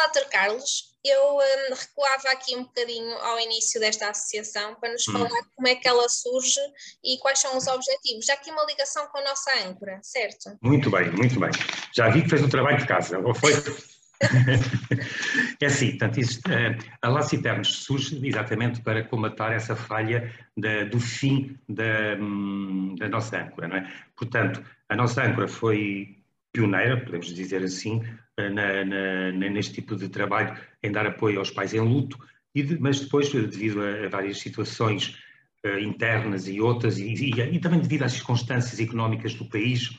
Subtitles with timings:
[0.00, 0.30] Olá, Dr.
[0.30, 0.94] Carlos.
[1.04, 5.12] Eu um, recuava aqui um bocadinho ao início desta associação para nos hum.
[5.12, 6.58] falar como é que ela surge
[7.04, 8.24] e quais são os objetivos.
[8.24, 10.56] Já aqui uma ligação com a nossa âncora, certo?
[10.62, 11.50] Muito bem, muito bem.
[11.94, 13.52] Já vi que fez o trabalho de casa, ou foi?
[15.60, 20.98] é assim, portanto, isso, eh, a Laciternos surge exatamente para combatar essa falha da, do
[20.98, 23.92] fim da, hum, da nossa âncora, não é?
[24.16, 26.16] Portanto, a nossa âncora foi
[26.52, 28.02] pioneira, podemos dizer assim,
[28.48, 32.18] na, na, neste tipo de trabalho, em dar apoio aos pais em luto,
[32.54, 35.18] de, mas depois, devido a, a várias situações
[35.64, 39.90] uh, internas e outras, e, e, e, também devido às circunstâncias económicas do país,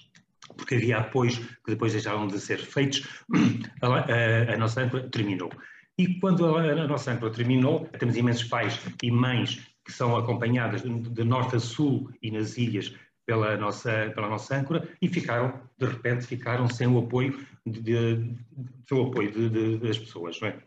[0.57, 3.07] porque havia apoios que depois deixaram de ser feitos,
[3.81, 5.52] a, a, a nossa âncora terminou.
[5.97, 10.89] E quando a, nossa âncora terminou, temos imensos pais e mães que são acompanhadas de,
[10.89, 12.94] de norte a sul e nas ilhas
[13.25, 18.16] pela nossa, pela nossa âncora e ficaram, de repente, ficaram sem o apoio, de, de,
[18.17, 20.57] de o apoio de, das pessoas, não é?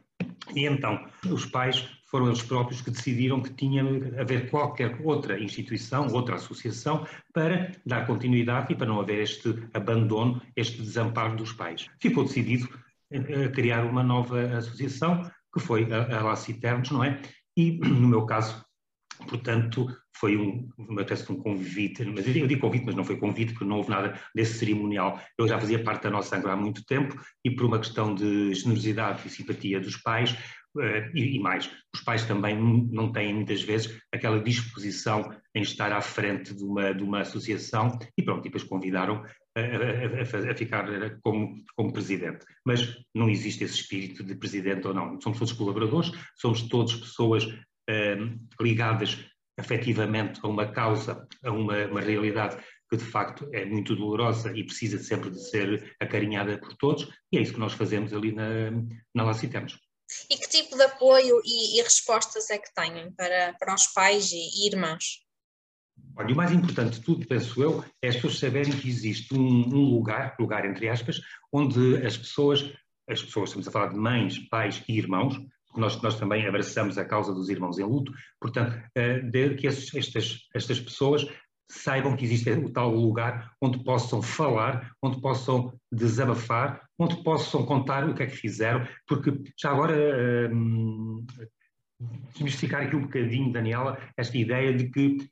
[0.54, 5.38] E então, os pais foram eles próprios que decidiram que tinha a haver qualquer outra
[5.40, 11.52] instituição, outra associação, para dar continuidade e para não haver este abandono, este desamparo dos
[11.52, 11.88] pais.
[12.00, 12.68] Ficou decidido
[13.10, 17.20] eh, criar uma nova associação, que foi a, a Laciternos, não é?
[17.56, 18.63] E, no meu caso,
[19.28, 23.16] portanto, foi um, uma teste de um convite, mas eu digo convite, mas não foi
[23.16, 25.20] convite, porque não houve nada desse cerimonial.
[25.38, 28.54] Eu já fazia parte da nossa Angra há muito tempo e por uma questão de
[28.54, 30.36] generosidade e simpatia dos pais,
[30.76, 36.00] Uh, e, mais, os pais também não têm muitas vezes aquela disposição em estar à
[36.00, 39.24] frente de uma, de uma associação e pronto, e depois convidaram
[39.56, 40.84] a, a, a, ficar
[41.22, 42.44] como, como presidente.
[42.66, 45.20] Mas não existe esse espírito de presidente ou não.
[45.20, 47.46] Somos todos colaboradores, somos todos pessoas
[48.60, 49.18] ligadas
[49.58, 52.56] efetivamente a uma causa, a uma, uma realidade
[52.90, 57.38] que de facto é muito dolorosa e precisa sempre de ser acarinhada por todos, e
[57.38, 58.70] é isso que nós fazemos ali na,
[59.14, 59.78] na Lacitemos.
[60.30, 64.30] E que tipo de apoio e, e, respostas é que têm para, para os pais
[64.32, 65.24] e, e irmãos?
[66.16, 69.40] Olha, o mais importante de tudo, penso eu, é as pessoas saberem que existe um,
[69.40, 71.20] um, lugar, lugar entre aspas,
[71.52, 72.72] onde as pessoas,
[73.08, 75.40] as pessoas, estamos a falar de mães, pais e irmãos,
[75.80, 79.94] nós, nós também abraçamos a causa dos irmãos em luto, portanto, eh, de que estes,
[79.94, 81.26] estas, estas pessoas
[81.70, 88.08] saibam que existe o tal lugar onde possam falar, onde possam desabafar, onde possam contar
[88.08, 91.26] o que é que fizeram, porque já agora hum,
[92.32, 95.28] desmistificar aqui um bocadinho, Daniela, esta ideia de que,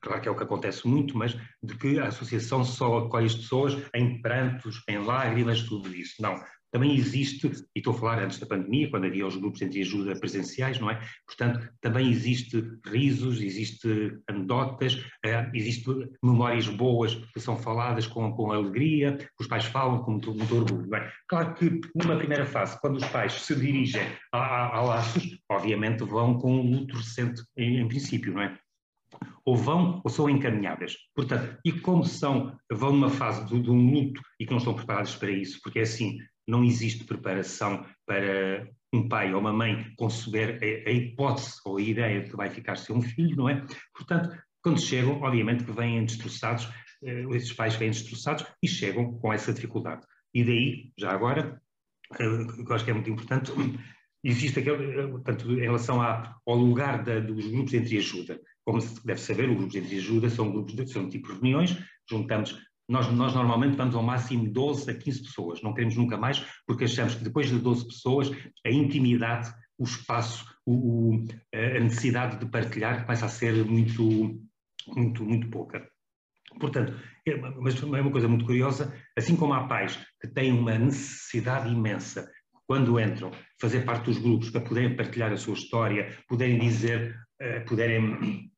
[0.00, 3.34] claro que é o que acontece muito, mas de que a associação só acolhe as
[3.34, 6.20] pessoas em prantos, em lágrimas, tudo isso.
[6.20, 6.40] Não,
[6.76, 10.14] também existe, e estou a falar antes da pandemia, quando havia os grupos de ajuda
[10.14, 11.00] presenciais, não é?
[11.24, 15.86] Portanto, também existe risos, existe anedotas, é, existe
[16.22, 20.86] memórias boas que são faladas com, com alegria, os pais falam com muito, muito orgulho,
[20.86, 21.10] não é?
[21.26, 26.04] Claro que numa primeira fase, quando os pais se dirigem a, a, a laços, obviamente
[26.04, 28.58] vão com um luto recente em, em princípio, não é?
[29.46, 30.96] ou vão ou são encaminhadas.
[31.14, 34.74] Portanto, e como são, vão numa fase de, de, um luto e que não estão
[34.74, 39.92] preparados para isso, porque é assim, não existe preparação para um pai ou uma mãe
[39.96, 43.48] conceber a, a hipótese ou a ideia de que vai ficar sem um filho, não
[43.48, 43.64] é?
[43.94, 46.68] Portanto, quando chegam, obviamente que vêm destroçados,
[47.04, 50.04] eh, esses pais vêm destroçados e chegam com essa dificuldade.
[50.34, 51.60] E daí, já agora,
[52.18, 53.52] eh, eu acho que é muito importante,
[54.24, 58.40] existe aquele, eh, portanto, em relação ao lugar da, dos grupos de entreajuda.
[58.64, 61.76] Como se deve saber, os grupos de entreajuda são grupos de, são tipo reuniões,
[62.10, 66.44] juntamos nós, nós, normalmente vamos ao máximo 12 a 15 pessoas, não queremos nunca mais,
[66.66, 68.30] porque achamos que depois de 12 pessoas,
[68.64, 71.24] a intimidade, o espaço, o,
[71.54, 74.40] a necessidade de partilhar começa a ser muito,
[74.86, 75.86] muito, muito pouca.
[76.60, 76.94] Portanto,
[77.26, 81.68] é, mas é uma coisa muito curiosa, assim como há pais que têm uma necessidade
[81.68, 82.30] imensa
[82.66, 83.30] quando entram,
[83.60, 88.50] fazer parte dos grupos, para poderem partilhar a sua história, poderem dizer, uh, poderem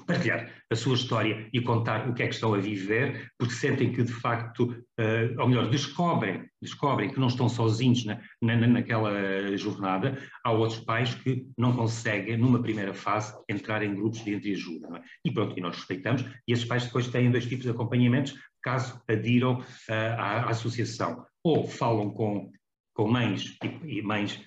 [0.00, 3.92] partilhar a sua história e contar o que é que estão a viver, porque sentem
[3.92, 9.56] que de facto, uh, ou melhor, descobrem, descobrem que não estão sozinhos na, na, naquela
[9.56, 10.18] jornada.
[10.44, 14.88] Há outros pais que não conseguem, numa primeira fase, entrar em grupos de entreajuda.
[14.96, 15.02] É?
[15.24, 16.24] E pronto, e nós respeitamos.
[16.46, 21.24] E esses pais depois têm dois tipos de acompanhamentos, caso adiram uh, à, à, associação.
[21.44, 22.50] Ou falam com,
[22.94, 24.40] com mães e mães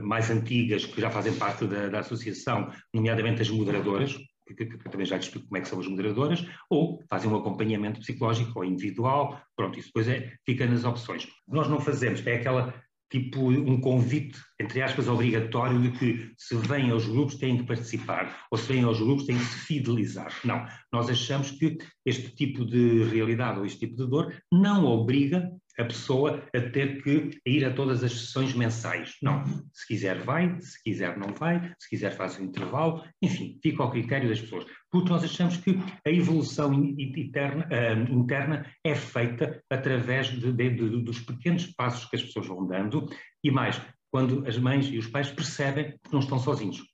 [0.00, 4.16] mais antigas que já fazem parte da, da associação, nomeadamente as moderadoras,
[4.46, 7.30] que, que, que, também já lhe explico como é que são as moderadoras, ou fazem
[7.30, 11.28] um acompanhamento psicológico ou individual, pronto, isso depois é, fica nas opções.
[11.48, 12.74] Nós não fazemos, é aquela
[13.12, 18.46] tipo um convite, entre aspas, obrigatório de que se vêm aos grupos têm que participar,
[18.50, 20.32] ou se vêm aos grupos têm que se fidelizar.
[20.42, 25.52] Não, nós achamos que este tipo de realidade ou este tipo de dor não obriga
[25.78, 29.16] a pessoa a ter que ir a todas as sessões mensais.
[29.22, 29.44] Não.
[29.72, 33.90] Se quiser, vai, se quiser, não vai, se quiser, faz um intervalo, enfim, fica ao
[33.90, 34.66] critério das pessoas.
[34.90, 41.02] Porque nós achamos que a evolução interna, uh, interna é feita através de, de, de,
[41.02, 43.08] dos pequenos passos que as pessoas vão dando
[43.42, 43.80] e mais,
[44.10, 46.91] quando as mães e os pais percebem que não estão sozinhos.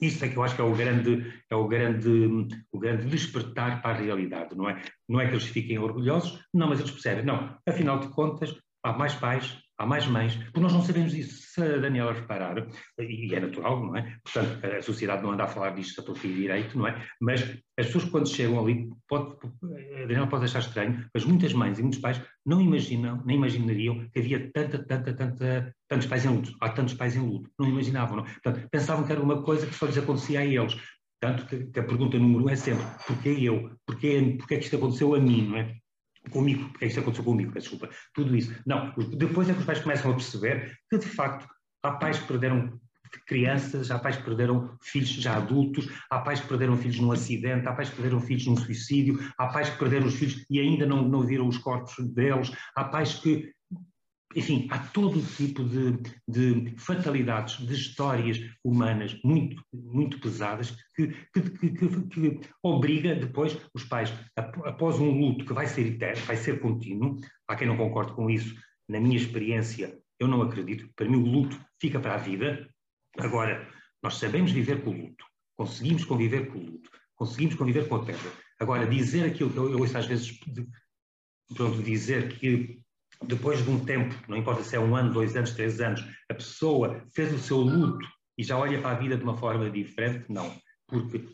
[0.00, 3.82] Isso é que eu acho que é o grande, é o grande, o grande despertar
[3.82, 4.82] para a realidade, não é?
[5.08, 8.92] Não é que eles fiquem orgulhosos, não, mas eles percebem, não, afinal de contas, há
[8.92, 11.46] mais pais, há mais mães, porque nós não sabemos isso.
[11.52, 12.66] Se a Daniela reparar,
[12.98, 14.18] e é natural, não é?
[14.22, 17.06] Portanto, a sociedade não anda a falar disto a torto e direito, não é?
[17.20, 17.42] Mas
[17.78, 19.36] as pessoas quando chegam ali, pode,
[19.94, 24.08] a Daniela pode achar estranho, mas muitas mães e muitos pais não imaginam, nem imaginariam
[24.10, 26.54] que havia tanta, tanta, tanta, tantos pais em luto.
[26.60, 27.50] Há tantos pais em luto.
[27.58, 28.24] Não imaginavam, não?
[28.24, 30.76] Portanto, pensavam que era uma coisa que só lhes acontecia a eles.
[31.18, 33.70] Tanto que, que a pergunta número um é sempre, porquê eu?
[33.86, 35.74] Porquê, porquê é que isto aconteceu a mim, não é?
[36.30, 38.54] Comigo, porque isso aconteceu comigo, desculpa, tudo isso.
[38.66, 41.48] Não, depois é que os pais começam a perceber que, de facto,
[41.82, 42.80] há pais que perderam
[43.26, 47.66] crianças, há pais que perderam filhos já adultos, há pais que perderam filhos num acidente,
[47.66, 50.86] há pais que perderam filhos num suicídio, há pais que perderam os filhos e ainda
[50.86, 53.52] não, não viram os corpos deles, há pais que
[54.36, 55.98] enfim, há todo tipo de,
[56.28, 61.40] de, fatalidades, de histórias humanas muito, muito pesadas que, que,
[61.70, 66.60] que, que, obriga depois os pais, após um luto que vai ser eterno, vai ser
[66.60, 67.16] contínuo,
[67.48, 68.54] há quem não concorde com isso,
[68.86, 72.68] na minha experiência eu não acredito, para mim o luto fica para a vida,
[73.18, 73.66] agora
[74.02, 75.24] nós sabemos viver com o luto,
[75.56, 78.30] conseguimos conviver com o luto, conseguimos conviver com a perda.
[78.60, 80.66] Agora, dizer aquilo que eu, eu ouço às vezes, de,
[81.54, 82.80] pronto, dizer que
[83.24, 86.34] depois de um tempo, não importa se é um ano, dois anos, três anos, a
[86.34, 88.06] pessoa fez o seu luto
[88.38, 90.54] e já olha para a vida de uma forma diferente, não.
[90.86, 91.26] Porque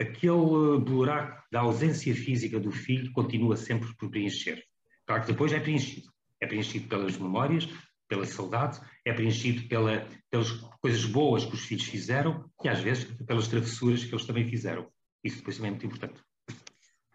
[0.00, 4.62] aquele buraco da ausência física do filho continua sempre por preencher.
[5.06, 6.12] Claro que depois é preenchido.
[6.40, 7.68] É preenchido pelas memórias,
[8.08, 10.50] pela saudade, é preenchido pela, pelas
[10.80, 14.88] coisas boas que os filhos fizeram e às vezes pelas travessuras que eles também fizeram.
[15.22, 16.20] Isso depois também é muito importante.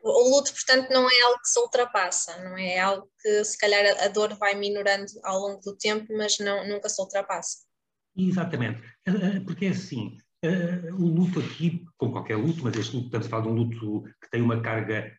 [0.02, 2.80] O luto, portanto, não é algo que se ultrapassa, não é?
[2.80, 6.88] algo que se calhar a dor vai minorando ao longo do tempo, mas não, nunca
[6.88, 7.70] se ultrapassa.
[8.16, 12.96] Exatamente, eh, eh, porque é assim, eh, o luto aqui, como qualquer luto, mas este
[12.96, 15.16] luto, estamos a falar de um luto que tem uma carga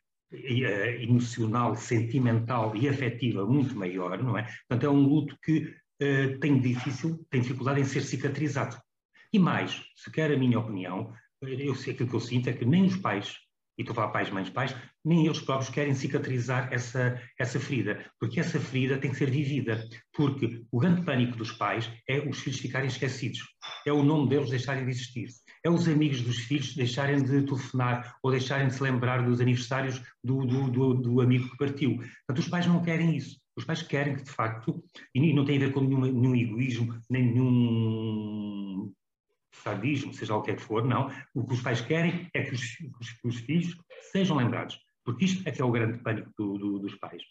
[1.00, 4.44] emocional, sentimental e afetiva muito maior, não é?
[4.68, 5.74] Portanto, é um luto que
[6.40, 8.80] tem difícil, tem dificuldade em ser cicatrizado.
[9.32, 11.12] E mais, se quer a minha opinião,
[11.42, 13.34] eu sei aquilo que eu sinto é que nem os pais
[13.78, 14.74] e estou a falar pais, mães, pais,
[15.04, 19.88] nem eles próprios querem cicatrizar essa, essa ferida, porque essa ferida tem que ser vivida,
[20.12, 23.40] porque o grande pânico dos pais é os filhos ficarem esquecidos,
[23.86, 25.28] é o nome deles deixarem de existir,
[25.64, 30.00] é os amigos dos filhos deixarem de telefonar ou deixarem de se lembrar dos aniversários
[30.22, 31.96] do, do, do, do amigo que partiu.
[31.96, 33.38] Portanto, os pais não querem isso.
[33.56, 34.82] Os pais querem que, de facto,
[35.14, 38.92] e não tem a ver com nenhum, nenhum egoísmo, nem nenhum
[39.52, 41.10] sadismo, seja o que é que for, não.
[41.34, 42.62] O que os pais querem é que os,
[43.00, 43.76] os, os filhos
[44.12, 47.22] sejam lembrados, porque isto é que é o grande pânico do, do, dos pais.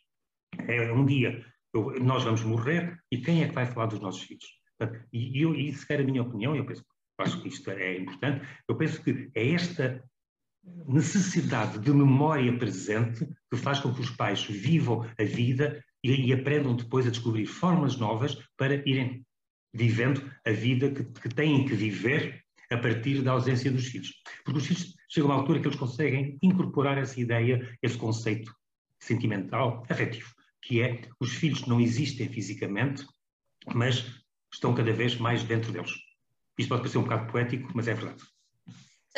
[0.67, 4.23] É um dia eu, nós vamos morrer e quem é que vai falar dos nossos
[4.23, 4.45] filhos?
[5.11, 6.83] E, eu, e a minha opinião, eu penso,
[7.19, 10.03] acho que isto é importante, eu penso que é esta
[10.87, 16.33] necessidade de memória presente que faz com que os pais vivam a vida e, e
[16.33, 19.25] aprendam depois a descobrir formas novas para irem
[19.73, 24.13] vivendo a vida que, que têm que viver a partir da ausência dos filhos.
[24.43, 28.53] Porque os filhos chegam a uma altura que eles conseguem incorporar essa ideia, esse conceito
[28.99, 33.05] sentimental, afetivo, que é os filhos não existem fisicamente,
[33.73, 34.05] mas
[34.53, 35.91] estão cada vez mais dentro deles.
[36.57, 38.21] Isto pode parecer um bocado poético, mas é verdade.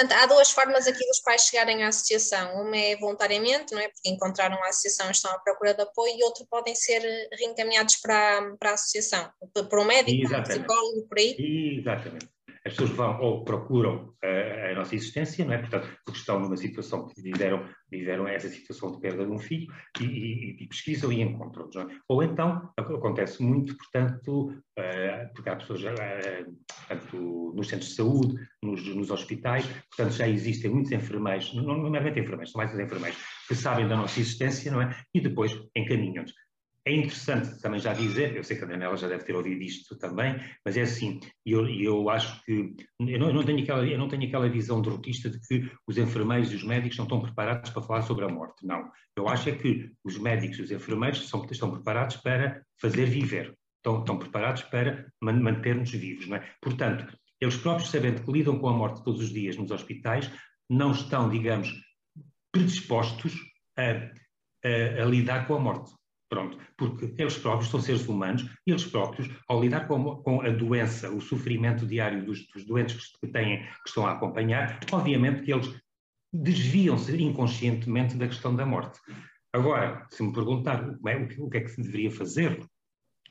[0.02, 2.64] Portanto, há duas formas aqui dos pais chegarem à associação.
[2.64, 3.88] Uma é voluntariamente, não é?
[3.88, 7.98] Porque encontraram a associação e estão à procura de apoio, e outro podem ser reencaminhados
[7.98, 9.30] para, para a associação,
[9.70, 11.36] por um médico, por um psicólogo, por aí.
[11.80, 12.28] Exatamente
[12.66, 15.58] as pessoas vão ou procuram a, a nossa existência, não é?
[15.58, 19.68] Portanto, porque estão numa situação que viveram, viveram essa situação de perda de um filho
[20.00, 21.70] e, e, e pesquisam e encontram.
[21.82, 21.88] É?
[22.08, 26.56] Ou então, acontece muito, portanto, uh, porque há pessoas uh,
[26.88, 29.66] portanto, nos centros de saúde, nos, nos, hospitais,
[29.96, 33.88] portanto, já existem muitos enfermeiros, não, não é enfermeiros, são mais os enfermeiros, que sabem
[33.88, 34.96] da nossa existência, não é?
[35.14, 36.34] E depois encaminham-nos.
[36.84, 39.96] É interessante também já dizer, eu sei que a Daniela já deve ter ouvido isto
[40.00, 40.36] também,
[40.66, 44.08] mas é assim, eu, eu acho que, eu não, eu não, tenho aquela, eu não
[44.08, 47.84] tenho aquela visão derrotista de que os enfermeiros e os médicos não estão preparados para
[47.84, 48.90] falar sobre a morte, não.
[49.16, 53.56] Eu acho é que os médicos e os enfermeiros são, estão preparados para fazer viver,
[53.78, 56.52] estão, estão preparados para manter-nos vivos, não é?
[56.60, 60.32] Portanto, eles próprios sabendo que lidam com a morte todos os dias nos hospitais,
[60.68, 61.72] não estão, digamos,
[62.52, 63.36] predispostos
[63.78, 64.12] a,
[64.68, 66.01] a, a lidar com a morte
[66.32, 70.50] Pronto, porque eles próprios são seres humanos e eles próprios, ao lidar com, com a
[70.50, 75.52] doença, o sofrimento diário dos, dos, doentes que, têm, que estão a acompanhar, obviamente que
[75.52, 75.76] eles
[76.32, 78.98] desviam-se inconscientemente da questão da morte.
[79.52, 82.66] Agora, se me perguntar o, é, que é que se deveria fazer,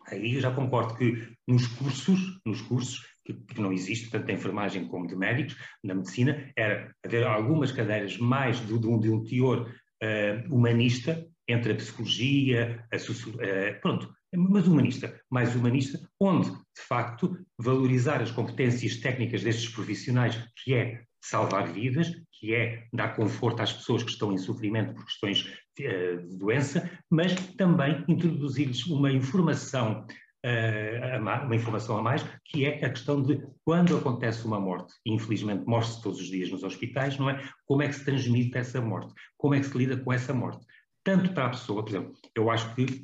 [0.08, 4.34] aí eu já concordo que nos cursos, nos cursos que, que não existe, tanto de
[4.34, 9.08] enfermagem como de médicos, na medicina, era haver algumas cadeiras mais de, de, um, de
[9.08, 16.00] um teor uh, humanista, entre a psicologia, a sociologia, uh, pronto, mas humanista, mais humanista,
[16.18, 22.86] onde, de facto, valorizar as competências técnicas destes profissionais, que é salvar vidas, que é
[22.92, 28.04] dar conforto às pessoas que estão em sofrimento por questões uh, de doença, mas também
[28.08, 30.06] introduzir-lhes uma informação
[30.44, 35.12] uh, uma informação a mais, que é a questão de quando acontece uma morte, e
[35.12, 37.42] infelizmente morre-se todos os dias nos hospitais, não é?
[37.66, 39.12] Como é que se transmite essa morte?
[39.36, 40.64] Como é que se lida com essa morte?
[41.02, 43.02] Tanto para a pessoa, por exemplo, eu acho que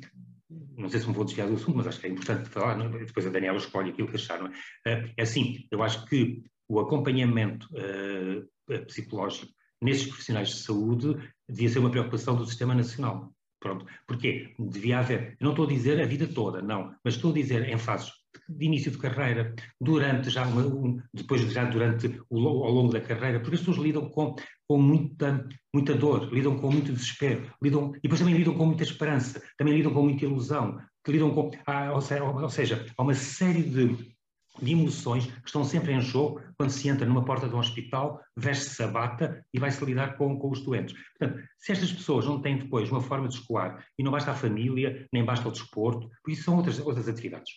[0.77, 3.05] não sei se me vou desviar do assunto, mas acho que é importante falar, é?
[3.05, 4.39] depois a Daniela escolhe aquilo que achar.
[4.39, 4.51] Não
[4.85, 5.11] é?
[5.17, 9.51] é assim, eu acho que o acompanhamento uh, psicológico
[9.81, 11.15] nesses profissionais de saúde
[11.47, 13.33] devia ser uma preocupação do Sistema Nacional.
[13.59, 13.85] Pronto.
[14.05, 14.53] Porquê?
[14.59, 17.77] Devia haver, não estou a dizer a vida toda, não, mas estou a dizer em
[17.77, 18.11] fases
[18.47, 23.01] de início de carreira, durante já uma, um, depois já durante o, ao longo da
[23.01, 24.35] carreira, porque as pessoas lidam com,
[24.67, 28.83] com muita, muita dor, lidam com muito desespero, lidam, e depois também lidam com muita
[28.83, 34.17] esperança, também lidam com muita ilusão, lidam com, ah, ou, seja, há uma série de
[34.61, 38.21] de emoções que estão sempre em jogo quando se entra numa porta de um hospital,
[38.35, 40.95] veste-se a bata e vai-se lidar com, com os doentes.
[41.17, 44.35] Portanto, se estas pessoas não têm depois uma forma de escoar, e não basta a
[44.35, 47.51] família, nem basta o desporto, por isso são outras, outras atividades.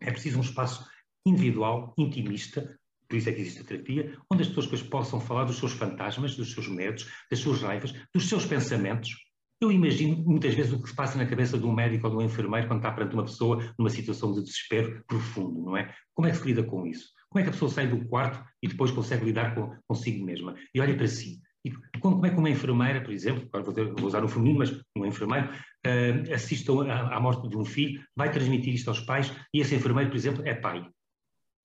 [0.00, 0.86] É preciso um espaço
[1.24, 5.44] individual, intimista, por isso é que existe a terapia, onde as pessoas depois possam falar
[5.44, 9.16] dos seus fantasmas, dos seus medos, das suas raivas, dos seus pensamentos,
[9.60, 12.18] eu imagino muitas vezes o que se passa na cabeça de um médico ou de
[12.18, 15.94] um enfermeiro quando está perante uma pessoa numa situação de desespero profundo, não é?
[16.14, 17.08] Como é que se lida com isso?
[17.30, 19.54] Como é que a pessoa sai do quarto e depois consegue lidar
[19.86, 20.54] consigo mesma?
[20.74, 21.40] E olha para si.
[21.94, 24.70] E como é que uma enfermeira, por exemplo, agora vou, vou usar o feminino, mas
[24.96, 29.32] um enfermeiro, uh, assiste à, à morte de um filho, vai transmitir isto aos pais
[29.52, 30.86] e esse enfermeiro, por exemplo, é pai.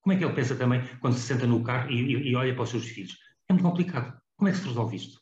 [0.00, 2.54] Como é que ele pensa também quando se senta no carro e, e, e olha
[2.54, 3.16] para os seus filhos?
[3.48, 4.20] É muito complicado.
[4.36, 5.20] Como é que se resolve isto?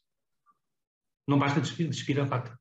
[1.28, 2.58] Não basta despir, despir a pata.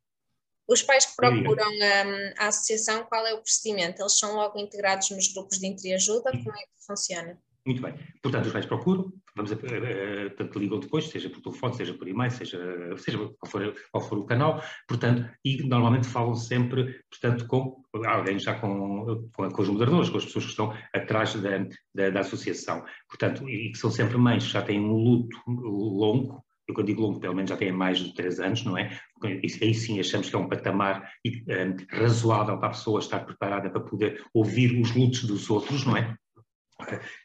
[0.67, 4.01] Os pais que procuram um, a associação, qual é o procedimento?
[4.01, 6.29] Eles são logo integrados nos grupos de entreajuda?
[6.29, 7.41] Como é que funciona?
[7.69, 7.93] Muito bem.
[8.23, 12.07] Portanto, os pais procuram, vamos a, a, tanto ligam depois, seja por telefone, seja por
[12.07, 12.57] e-mail, seja,
[12.97, 18.39] seja qual, for, qual for o canal, portanto, e normalmente falam sempre, portanto, com alguém
[18.39, 21.59] já com, com, com os moderadores, com as pessoas que estão atrás da,
[21.93, 22.83] da, da associação.
[23.07, 27.03] Portanto, e que são sempre mães que já têm um luto longo, eu quando digo
[27.03, 28.99] longo, pelo menos já tem mais de três anos, não é?
[29.23, 33.81] Aí sim achamos que é um patamar um, razoável para a pessoa estar preparada para
[33.81, 36.15] poder ouvir os lutos dos outros, não é?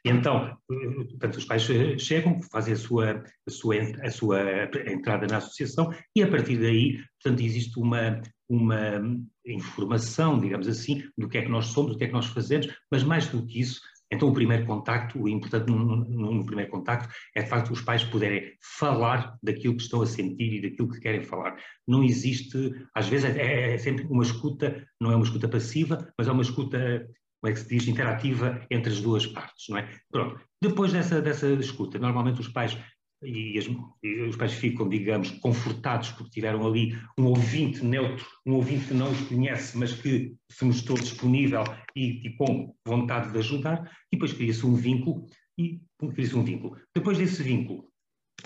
[0.04, 1.62] Então, portanto, os pais
[1.98, 4.40] chegam, fazem a sua, a sua, a sua
[4.86, 9.00] entrada na associação e a partir daí, portanto, existe uma, uma
[9.46, 12.68] informação, digamos assim, do que é que nós somos, do que é que nós fazemos,
[12.90, 13.80] mas mais do que isso,
[14.14, 17.80] então, o primeiro contacto, o importante no, no, no, primeiro contacto é, de facto, os
[17.80, 21.56] pais poderem falar daquilo que estão a sentir e daquilo que querem falar.
[21.86, 26.28] Não existe, às vezes, é, é sempre uma escuta, não é uma escuta passiva, mas
[26.28, 27.08] é uma escuta,
[27.44, 29.86] como é que se diz, interativa entre as duas partes, não é?
[30.10, 30.40] Pronto.
[30.62, 32.74] Depois dessa, dessa escuta, normalmente os pais
[33.22, 33.66] e, as,
[34.02, 38.94] e, os pais ficam, digamos, confortados porque tiveram ali um ouvinte neutro, um ouvinte que
[38.94, 44.16] não os conhece, mas que se mostrou disponível e, e com vontade de ajudar, e
[44.16, 45.26] depois cria-se um vínculo,
[45.58, 45.82] e
[46.14, 46.78] cria-se um vínculo.
[46.94, 47.84] Depois desse vínculo,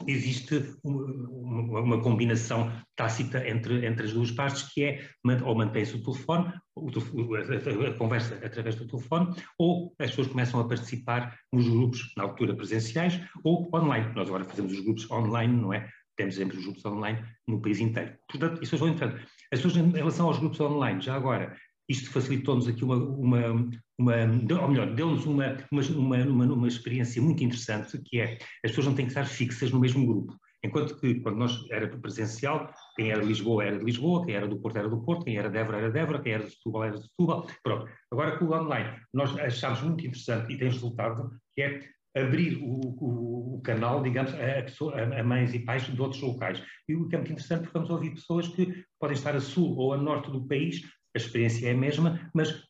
[0.07, 5.09] existe uma, uma, combinação tácita entre, entre as duas partes, que é
[5.45, 11.37] ou mantém-se o telefone, a, conversa através do telefone, ou as pessoas começam a participar
[11.52, 14.12] nos grupos, na altura presenciais, ou online.
[14.14, 15.88] Nós agora fazemos os grupos online, não é?
[16.16, 18.16] Temos sempre os grupos online no país inteiro.
[18.28, 19.16] Portanto, isso pessoas vão entrando.
[19.52, 21.57] As pessoas, em relação aos grupos online, já agora,
[21.88, 24.14] isto facilitou-nos aqui uma, uma, uma,
[24.61, 28.95] ou melhor, deu-nos uma, uma, uma, uma, experiência muito interessante, que é, as pessoas não
[28.95, 30.37] têm que estar fixas no mesmo grupo.
[30.62, 34.49] Enquanto que, quando nós era presencial, quem era de Lisboa era de Lisboa, quem era
[34.49, 36.50] do Porto era do Porto, quem era de Évora era de Évora, quem era de
[36.50, 37.88] Setúbal era de Setúbal, pronto.
[38.11, 42.80] Agora com o online, nós achámos muito interessante e tem resultado, que é abrir o,
[42.80, 46.62] o, o, canal, digamos, a, pessoa, a, mães e pais de outros locais.
[46.88, 49.76] E o que é muito interessante, porque vamos ouvir pessoas que podem estar a sul
[49.76, 50.83] ou a norte do país,
[51.14, 52.62] a experiência é a mesma, mas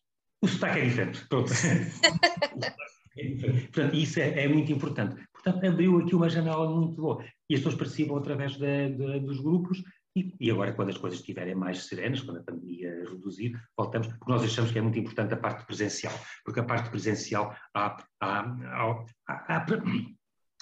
[0.43, 1.27] o sotaque é diferente.
[1.29, 1.53] Pronto.
[3.17, 3.63] é diferente.
[3.69, 5.17] Portanto, isso é, é, muito importante.
[5.33, 7.25] Portanto, abriu aqui uma janela muito boa.
[7.51, 9.83] E as pessoas participam através de, de, dos grupos
[10.17, 14.31] E, e, agora, quando as coisas estiverem mais serenas, quando a pandemia reduzir, voltamos, porque
[14.31, 16.15] nós achamos que é muito importante a parte presencial,
[16.45, 19.61] porque a parte presencial há, há, há, há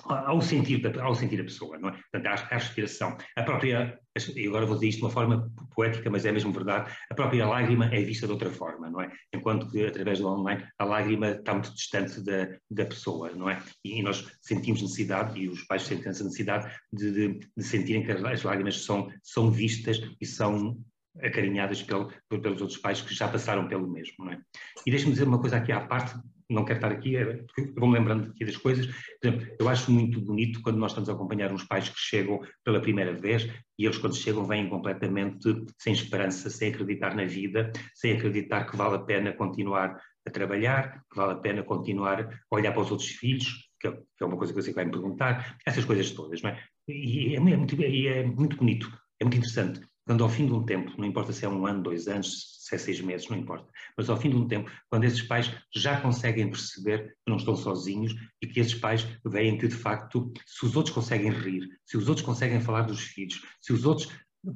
[0.09, 1.93] ao sentir, ao sentir a pessoa, não é?
[1.93, 3.17] Portanto, à, à respiração.
[3.37, 3.99] A própria,
[4.35, 7.47] e agora vou dizer isto de uma forma poética, mas é mesmo verdade, a própria
[7.47, 9.11] lágrima é vista de outra forma, não é?
[9.35, 13.63] Enquanto que através do online a lágrima está muito distante da, da pessoa, não é?
[13.85, 18.13] E, nós sentimos necessidade, e os pais sentem essa necessidade, de, de, de sentirem que
[18.13, 20.79] as lágrimas são, são vistas e são
[21.23, 24.39] acarinhadas pelo, pelos outros pais que já passaram pelo mesmo, não é?
[24.87, 26.15] E deixe-me dizer uma coisa aqui à parte,
[26.49, 27.45] não quero estar aqui, é,
[27.77, 28.87] vou-me lembrando aqui das coisas.
[28.87, 32.41] Por exemplo, eu acho muito bonito quando nós estamos a acompanhar uns pais que chegam
[32.65, 33.49] pela primeira vez
[33.79, 38.77] e eles, quando chegam, vêm completamente sem esperança, sem acreditar na vida, sem acreditar que
[38.77, 42.91] vale a pena continuar a trabalhar, que vale a pena continuar a olhar para os
[42.91, 46.51] outros filhos, que é uma coisa que você vai me perguntar, essas coisas todas, não
[46.51, 46.63] é?
[46.89, 50.65] E é, é muito, é muito bonito, é muito interessante quando ao fim de um
[50.65, 53.69] tempo, não importa se é um ano, dois anos, se é seis meses, não importa,
[53.97, 57.57] mas ao fim de um tempo, quando esses pais já conseguem perceber que não estão
[57.57, 61.97] sozinhos e que esses pais veem que, de facto, se os outros conseguem rir, se
[61.97, 64.09] os outros conseguem falar dos filhos, se os outros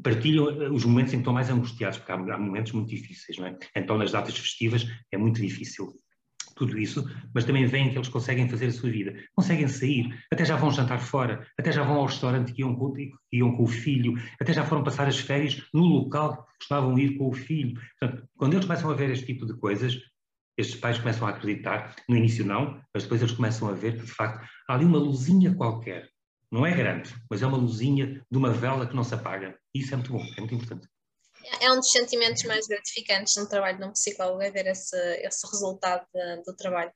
[0.04, 3.36] partilham eh, os momentos em que estão mais angustiados, porque há, há momentos muito difíceis,
[3.38, 3.58] não é?
[3.74, 5.92] Então, nas datas festivas é muito difícil
[6.60, 10.44] tudo isso, mas também veem que eles conseguem fazer a sua vida, conseguem sair, até
[10.44, 13.62] já vão jantar fora, até já vão ao restaurante que iam com, que iam com
[13.62, 17.30] o filho, até já foram passar as férias no local que gostavam de ir com
[17.30, 17.80] o filho.
[17.98, 19.98] Portanto, quando eles começam a ver este tipo de coisas,
[20.58, 24.04] estes pais começam a acreditar, no início não, mas depois eles começam a ver que,
[24.04, 26.10] de facto, há ali uma luzinha qualquer,
[26.52, 29.56] não é grande, mas é uma luzinha de uma vela que não se apaga.
[29.74, 30.86] Isso é muito bom, é muito importante
[31.60, 35.46] é um dos sentimentos mais gratificantes no trabalho de um psicólogo, é ver esse, esse
[35.46, 36.92] resultado de, do trabalho.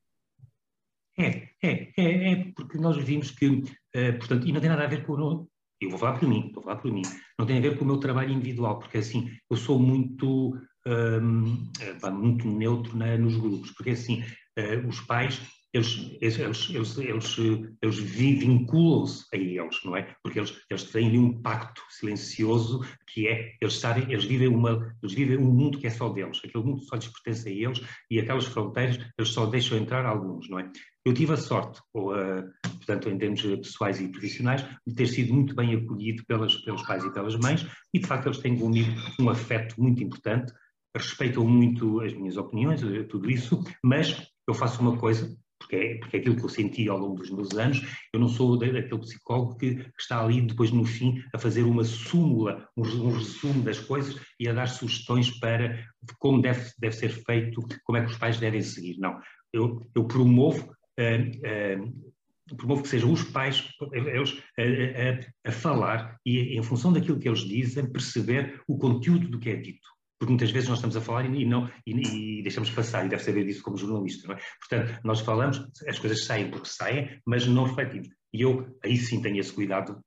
[1.19, 4.89] É, é, é, é, porque nós vimos que, uh, portanto, e não tem nada a
[4.89, 5.47] ver com.
[5.81, 7.03] Eu vou falar por mim, vou falar por mim.
[7.39, 10.57] Não tem a ver com o meu trabalho individual, porque assim, eu sou muito,
[10.87, 14.23] um, eh, muito neutro nos grupos, porque assim,
[14.59, 15.41] uh, os pais
[15.75, 17.39] eles, eles, eles, eles,
[17.83, 20.15] eles vinculam-se a eles, não é?
[20.23, 25.15] Porque eles, eles têm um pacto silencioso que é, eles sabem, eles vivem, uma, eles
[25.15, 28.21] vivem um mundo que é só deles, aquele mundo só lhes pertence a eles e
[28.21, 30.71] aquelas fronteiras eles só deixam entrar alguns, não é?
[31.05, 35.35] Eu tive a sorte, ou, uh, portanto, em termos pessoais e profissionais, de ter sido
[35.35, 38.91] muito bem acolhido pelas, pelos pais e pelas mães e, de facto, eles têm comigo
[39.21, 40.53] um afeto muito importante,
[40.97, 46.17] respeitam muito as minhas opiniões, tudo isso, mas eu faço uma coisa porque é, porque
[46.17, 47.81] é aquilo que eu senti ao longo dos meus anos,
[48.13, 51.85] eu não sou daquele psicólogo que, que está ali depois no fim a fazer uma
[51.85, 55.85] súmula, um, um, resumo das coisas e a dar sugestões para
[56.19, 58.99] como deve, deve ser feito, como é que os pais devem seguir.
[58.99, 59.19] Não,
[59.53, 66.19] eu, eu promovo uh, uh, promovo que sejam os pais eles, a, a, a, falar
[66.27, 69.94] e, em função daquilo que eles dizem, perceber o conteúdo do que é dito
[70.25, 73.23] porque muitas vezes nós estamos a falar e, não, e, e deixamos passar, e deve
[73.23, 74.33] saber disso como jornalista.
[74.33, 74.39] É?
[74.59, 78.09] Portanto, nós falamos, as coisas saem porque saem, mas não refletimos.
[78.33, 80.01] E eu, aí sim, tenho esse cuidado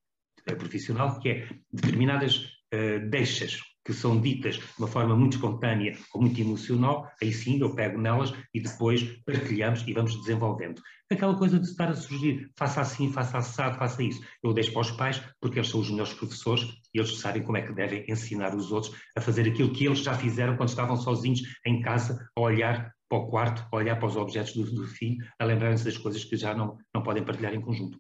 [0.48, 5.98] eh, profissional, que é determinadas uh, deixas que são ditas de uma forma muito espontânea
[6.14, 10.82] ou muito emocional, aí sim eu pego nelas e depois partilhamos e vamos desenvolvendo.
[11.10, 14.22] Aquela coisa de estar a surgir, faça assim, faça assado, faça isso.
[14.44, 17.56] Eu deixo para os pais, porque eles são os melhores professores e eles sabem como
[17.56, 20.98] é que devem ensinar os outros a fazer aquilo que eles já fizeram quando estavam
[20.98, 24.86] sozinhos em casa, a olhar para o quarto, a olhar para os objetos do, do
[24.86, 27.98] filho, a lembrarem-se das coisas que já não, não podem partilhar em conjunto.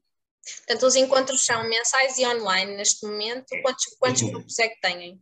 [0.66, 3.46] Portanto, os encontros são mensais e online neste momento.
[3.54, 5.22] É, quantos, quantos grupos é que têm?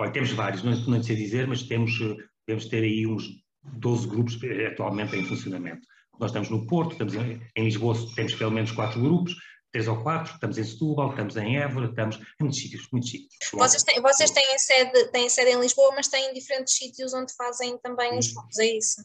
[0.00, 3.24] Olha, temos vários, não, não sei dizer, mas temos, eh, temos ter aí uns
[3.62, 4.38] 12 grupos
[4.70, 5.86] atualmente em funcionamento.
[6.18, 9.34] Nós estamos no Porto, estamos em, em Lisboa, temos pelo menos quatro grupos,
[9.72, 13.50] três ou quatro, estamos em Setúbal, estamos em Évora, estamos em muitos sítios, muitos sítios.
[13.52, 17.78] Vocês têm, vocês têm, sede, têm sede em Lisboa, mas têm diferentes sítios onde fazem
[17.78, 19.02] também os grupos, é isso?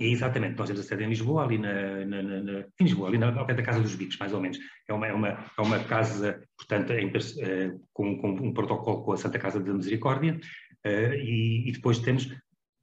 [0.00, 3.18] É exatamente, nós temos a sede em Lisboa, ali na, na, na, em Lisboa, ali
[3.18, 4.58] na, ao pé da Casa dos Bicos, mais ou menos.
[4.88, 9.12] É uma, é uma, é uma casa, portanto, em, uh, com, com, um protocolo com
[9.12, 10.40] a Santa Casa da Misericórdia,
[10.86, 12.28] uh, e, e, depois temos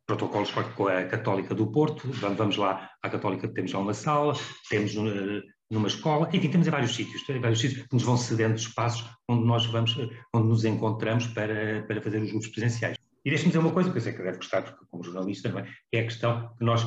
[0.06, 4.34] protocolos com a Católica do Porto, vamos lá à Católica, temos lá uma sala,
[4.69, 5.41] temos uh,
[5.72, 9.10] numa escola, enfim, temos em vários sítios, em vários sítios que nos vão cedendo espaços
[9.28, 9.98] onde nós vamos,
[10.34, 12.98] onde nos encontramos para, para fazer os grupos presenciais.
[13.25, 15.65] E deixe-me dizer uma coisa, que eu sei que deve gostar, porque como jornalista, também,
[15.89, 16.84] que é a questão que nós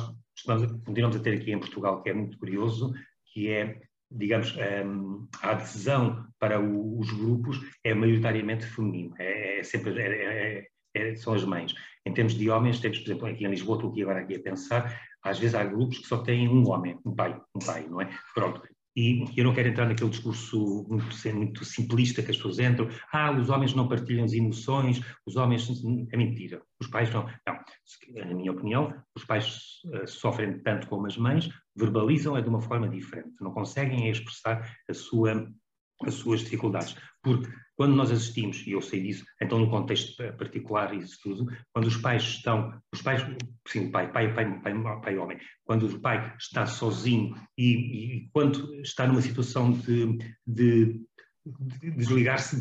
[0.85, 2.93] continuamos a ter aqui em Portugal, que é muito curioso,
[3.31, 3.79] que é,
[4.11, 10.67] digamos, um, a adesão para os grupos é maioritariamente feminino, é, é sempre, é, é,
[10.95, 11.73] é, são as mães.
[12.05, 14.41] Em termos de homens, temos, por exemplo, aqui em Lisboa, estou aqui agora aqui a
[14.41, 18.01] pensar, às vezes há grupos que só têm um homem, um pai, um pai, não
[18.01, 18.09] é?
[18.33, 18.61] Pronto.
[18.95, 22.87] E eu não quero entrar naquele discurso muito, muito, simplista que as pessoas entram.
[23.11, 25.67] Ah, os homens não partilham as emoções, os homens.
[26.11, 26.61] É mentira.
[26.79, 27.25] Os pais não.
[27.47, 27.59] Não.
[28.13, 32.61] Na minha opinião, os pais uh, sofrem tanto como as mães, verbalizam é de uma
[32.61, 33.33] forma diferente.
[33.41, 35.51] Não conseguem expressar a sua,
[36.03, 36.95] as suas dificuldades.
[37.23, 41.87] Porque quando nós assistimos, e eu sei disso, então no contexto particular isso tudo, quando
[41.87, 43.25] os pais estão, os pais,
[43.67, 48.75] sim, pai, pai, pai, pai, pai homem, quando o pai está sozinho e, e quando
[48.81, 51.01] está numa situação de, de
[51.95, 52.57] desligar-se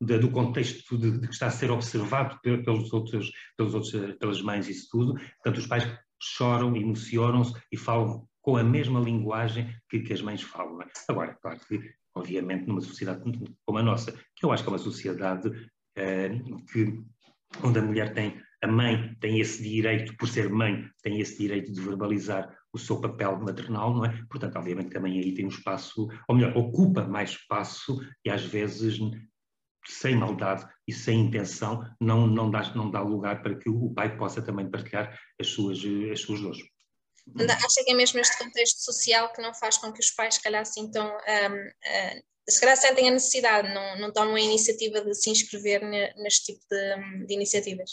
[0.00, 4.68] do contexto de, de, que está a ser observado pelos outros, pelos outros, pelas mães
[4.68, 5.14] isso tudo.
[5.14, 10.42] Portanto, os pais choram, emocionam-se e falam com a mesma linguagem que, que as mães
[10.42, 10.82] falam.
[10.82, 10.86] É?
[11.08, 13.22] Agora, claro que obviamente, numa sociedade
[13.64, 15.50] como a nossa, que eu acho que é uma sociedade
[15.96, 16.30] eh,
[16.72, 17.02] que,
[17.64, 21.72] onde a mulher tem, a mãe tem esse direito, por ser mãe, tem esse direito
[21.72, 24.22] de verbalizar o seu papel maternal, não é?
[24.28, 28.30] Portanto, obviamente que a mãe aí tem um espaço, ou melhor, ocupa mais espaço e
[28.30, 29.00] às vezes
[29.86, 34.16] sem maldade e sem intenção não, não, dá, não dá lugar para que o pai
[34.16, 35.78] possa também partilhar as suas,
[36.12, 36.60] as suas dores.
[37.36, 40.42] Acha que é mesmo este contexto social que não faz com que os pais, se
[40.42, 45.14] calhar, sintam, um, uh, se calhar sentem a necessidade, não, não tomam a iniciativa de
[45.14, 45.82] se inscrever
[46.16, 47.90] neste tipo de, de iniciativas?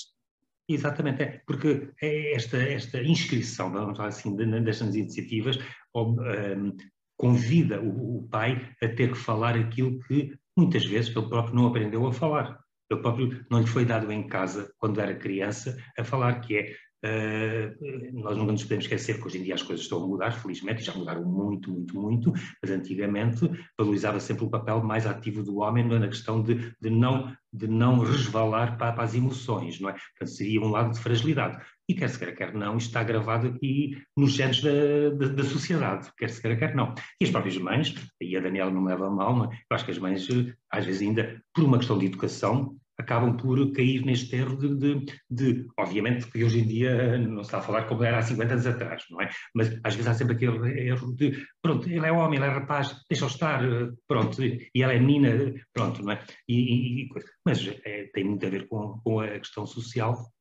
[0.69, 5.57] Exatamente, é, porque é esta, esta inscrição, vamos falar assim, destas iniciativas,
[5.95, 6.75] um,
[7.15, 11.67] convida o, o, pai a ter que falar aquilo que muitas vezes ele próprio não
[11.67, 12.59] aprendeu a falar.
[12.89, 16.75] Ele próprio não lhe foi dado em casa, quando era criança, a falar que é
[17.07, 20.31] Uh, nós nunca nos podemos esquecer que hoje em dia as coisas estão a mudar,
[20.31, 25.57] felizmente, já mudaram muito, muito, muito, mas antigamente valorizava sempre o papel mais ativo do
[25.59, 29.93] homem na questão de, de, não, de não resvalar para, para, as emoções, não é?
[29.93, 31.63] Portanto, seria um lado de fragilidade.
[31.89, 35.43] E quer se queira, quer não, isto está gravado aqui nos genes da, da, da,
[35.45, 36.93] sociedade, quer se queira, quer não.
[37.21, 39.55] E as próprias mães, e a Daniela não me leva mal, não é?
[39.55, 43.37] eu acho que as mães, eh, às vezes ainda, por uma questão de educação, acabam
[43.37, 47.59] por cair neste erro de, de, de, obviamente que hoje em dia não se está
[47.59, 49.29] a falar como era há 50 anos atrás, não é?
[49.53, 52.95] Mas às vezes há sempre aquele erro de, pronto, ele é homem, ele é rapaz,
[53.09, 53.61] deixa-o estar,
[54.07, 56.23] pronto, e ela é menina, pronto, não é?
[56.47, 57.09] E, e,
[57.45, 60.31] mas é, tem muito a ver com, com a questão social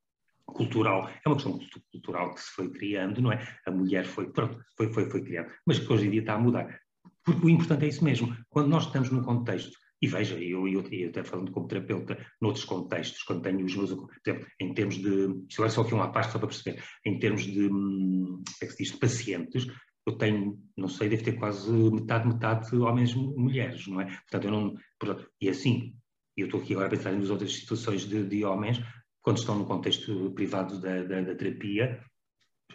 [0.46, 1.58] cultural, é uma questão
[1.92, 3.46] cultural que se foi criando, não é?
[3.66, 6.38] A mulher foi, pronto, foi, foi, foi criada, mas que hoje em dia está a
[6.38, 6.80] mudar.
[7.24, 10.82] Porque o importante é isso mesmo, quando nós estamos num contexto e veja, eu, eu,
[10.90, 14.96] eu até falando como terapeuta, noutros contextos, quando tenho os meus, por exemplo, em termos
[14.96, 18.66] de, isto é só aqui uma parte só para perceber, em termos de, hum, é
[18.66, 19.66] que se diz, de pacientes,
[20.06, 24.04] eu tenho, não sei, deve ter quase metade, metade homens e mulheres, não é?
[24.04, 25.96] Portanto, eu não, portanto, e assim,
[26.37, 28.80] eu estou aqui agora a pensar nas outras situações de, de homens,
[29.22, 32.00] quando estão no contexto privado da, da, da terapia,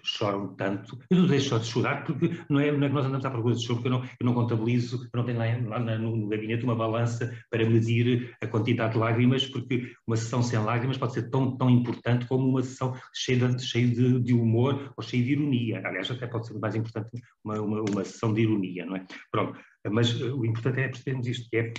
[0.04, 0.98] choram tanto.
[1.10, 3.56] Eu não deixo de chorar porque não é, não é que nós andamos à procura
[3.56, 6.28] de choro, porque eu não, eu não contabilizo, eu não tenho lá, lá no, no,
[6.28, 11.14] gabinete uma balança para medir a quantidade de lágrimas, porque uma sessão sem lágrimas pode
[11.14, 15.24] ser tão, tão importante como uma sessão cheia, de, cheia de, de humor ou cheia
[15.24, 15.82] de ironia.
[15.86, 17.10] Aliás, até pode ser mais importante
[17.44, 19.06] uma, uma, uma sessão de ironia, não é?
[19.32, 21.74] Pronto, mas o importante é percebermos isto, que é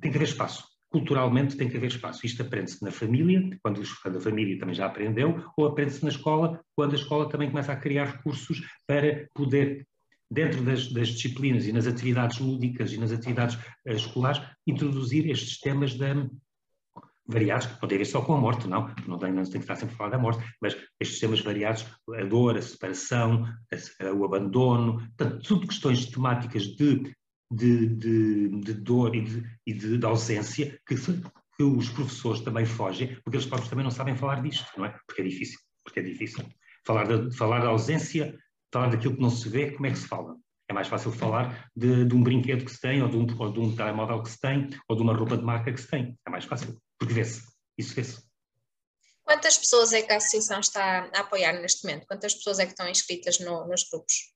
[0.00, 2.24] tem que haver espaço culturalmente tem que haver espaço.
[2.24, 6.92] Isto aprende-se na família, quando, a família também já aprendeu, ou aprende-se na escola, quando
[6.92, 9.86] a escola também começa a criar recursos para poder,
[10.30, 15.58] dentro das, das disciplinas e nas atividades lúdicas e nas atividades uh, escolares, introduzir estes
[15.58, 16.14] temas da,
[17.26, 19.76] variados, tem a ver só com a morte, não, não tem, não tem que estar
[19.76, 24.24] sempre a falar da morte, mas estes temas variados, a dor, a separação, a, o
[24.24, 27.14] abandono, portanto, tudo questões temáticas de
[27.52, 33.14] de, de, de dor e, de, e de, ausência que, que, os professores também fogem,
[33.22, 34.98] porque eles próprios também não sabem falar disto, não é?
[35.06, 36.44] Porque é difícil, porque é difícil.
[36.84, 38.36] Falar da, falar da ausência,
[38.72, 40.36] falar daquilo que não se vê, como é que se fala?
[40.68, 43.52] É mais fácil falar de, de um brinquedo que se tem, ou de, um, ou
[43.52, 46.18] de um telemóvel que se tem, ou de uma roupa de marca que se tem.
[46.26, 47.42] É mais fácil, porque vê-se.
[47.76, 48.22] Isso vê-se.
[49.22, 52.06] Quantas pessoas é que a associação está a apoiar neste momento?
[52.06, 54.32] Quantas pessoas é que estão inscritas no, nos grupos?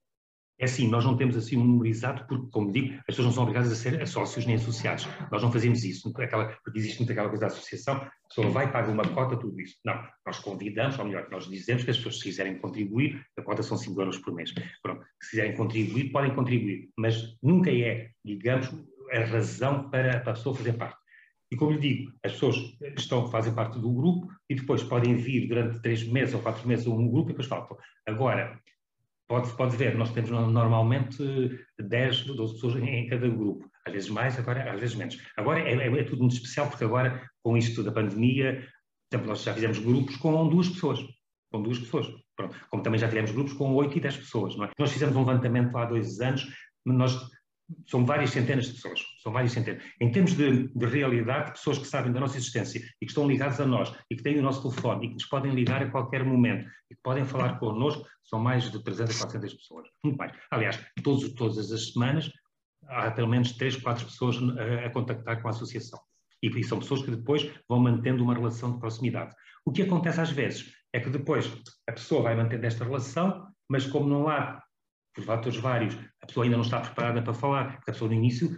[0.58, 3.32] É assim, nós não temos assim um número exato, porque, como digo, as pessoas não
[3.32, 5.06] são obrigadas a ser sócios nem associados.
[5.30, 8.72] Nós não fazemos isso, aquela, porque existe muito aquela coisa da associação, a pessoa vai,
[8.72, 9.76] paga uma cota, tudo isso.
[9.84, 13.62] Não, nós convidamos, ou melhor, nós dizemos que as pessoas, se quiserem contribuir, a cota
[13.62, 14.52] são 5 euros por mês.
[14.82, 18.72] Pronto, se quiserem contribuir, podem contribuir, mas nunca é, digamos,
[19.12, 20.96] a razão para, para a pessoa fazer parte.
[21.50, 22.56] E como lhe digo, as pessoas
[22.96, 26.86] estão, fazem parte do grupo e depois podem vir durante três meses ou quatro meses
[26.86, 27.76] a um grupo e depois faltam.
[28.06, 28.58] Agora,
[29.28, 31.18] Pode, pode ver, nós temos normalmente
[31.78, 35.18] 10, 12 pessoas em cada grupo, às vezes mais, agora, às vezes menos.
[35.36, 38.64] Agora é, é, é tudo muito especial, porque agora, com isto da pandemia,
[39.12, 41.00] exemplo, nós já fizemos grupos com duas pessoas,
[41.50, 42.06] com duas pessoas.
[42.36, 42.54] Pronto.
[42.70, 44.54] Como também já tivemos grupos com 8 e 10 pessoas.
[44.54, 44.70] É?
[44.78, 46.46] Nós fizemos um levantamento há dois anos
[46.84, 47.18] nós
[47.86, 49.82] são várias centenas de pessoas, são várias centenas.
[50.00, 53.60] Em termos de, de, realidade, pessoas que sabem da nossa existência e que estão ligadas
[53.60, 56.24] a nós e que têm o nosso telefone e que nos podem ligar a qualquer
[56.24, 59.88] momento e que podem falar connosco, são mais de 300 a 400 pessoas.
[60.04, 60.32] Muito mais.
[60.50, 62.30] Aliás, todos, todas as semanas
[62.88, 66.00] há pelo menos 3, 4 pessoas a, a contactar com a associação.
[66.42, 69.34] E, e são pessoas que depois vão mantendo uma relação de proximidade.
[69.64, 71.52] O que acontece às vezes é que depois
[71.88, 74.62] a pessoa vai mantendo esta relação, mas como não há
[75.16, 78.16] por fatores vários, a pessoa ainda não está preparada para falar, porque a pessoa no
[78.16, 78.54] início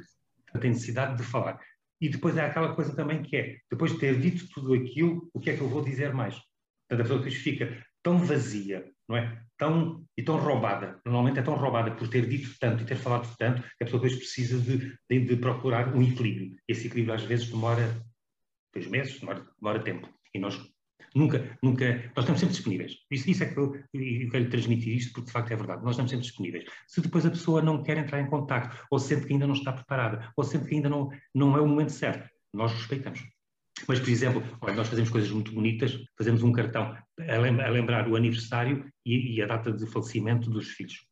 [0.60, 1.58] tem necessidade de falar.
[2.00, 5.38] E depois há aquela coisa também que é, depois de ter dito tudo aquilo, o
[5.38, 6.34] que é que eu vou dizer mais?
[6.34, 9.40] Portanto, a pessoa depois fica tão vazia, não é?
[9.56, 13.32] Tão, e tão roubada, normalmente é tão roubada por ter dito tanto e ter falado
[13.36, 16.56] tanto, que a pessoa depois precisa de, de, de procurar um equilíbrio.
[16.66, 18.00] Esse equilíbrio às vezes demora
[18.72, 20.08] dois meses, demora, demora tempo.
[20.34, 20.56] E nós
[21.14, 22.96] Nunca, nunca, nós estamos sempre disponíveis.
[23.10, 25.82] Isso, isso é que eu, eu, quero transmitir isto, porque de facto é verdade.
[25.82, 26.64] Nós estamos sempre disponíveis.
[26.86, 29.72] Se depois a pessoa não quer entrar em contato, ou sente que ainda não está
[29.72, 33.22] preparada, ou sente que ainda não, não é o momento certo, nós respeitamos.
[33.86, 38.16] Mas, por exemplo, olha, nós fazemos coisas muito bonitas, fazemos um cartão a lembrar o
[38.16, 41.06] aniversário e, e a data de falecimento dos filhos.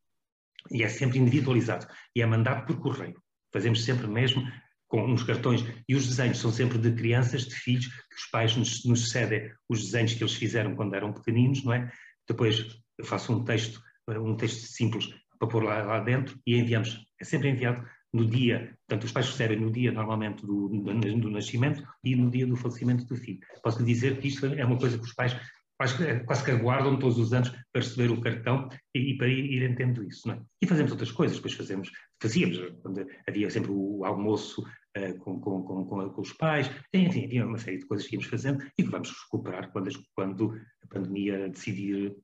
[0.70, 1.86] E é sempre individualizado.
[2.14, 3.20] E é mandado por correio.
[3.52, 4.42] Fazemos sempre mesmo
[4.88, 8.56] com uns cartões, e os desenhos são sempre de crianças, de filhos, que os pais
[8.56, 11.90] nos, nos cedem os desenhos que eles fizeram quando eram pequeninos, não é?
[12.28, 12.66] Depois
[12.98, 17.04] eu faço um texto, um texto simples para pôr lá, lá dentro e enviamos.
[17.20, 21.30] É sempre enviado no dia, portanto, os pais recebem no dia normalmente do, do, do,
[21.30, 23.40] nascimento e no dia do falecimento do filho.
[23.62, 25.36] Posso lhe dizer que isto é uma coisa que os pais
[25.78, 29.62] quase, quase que aguardam todos os anos para receber o cartão e, e para ir,
[29.62, 30.30] entendendo isso.
[30.30, 30.40] É?
[30.62, 35.62] E fazemos outras coisas, depois fazemos, fazíamos, quando havia sempre o almoço uh, com, com,
[35.62, 38.90] com, com, os pais, enfim, havia uma série de coisas que íamos fazendo e que
[38.90, 42.16] vamos recuperar quando, quando a pandemia decidir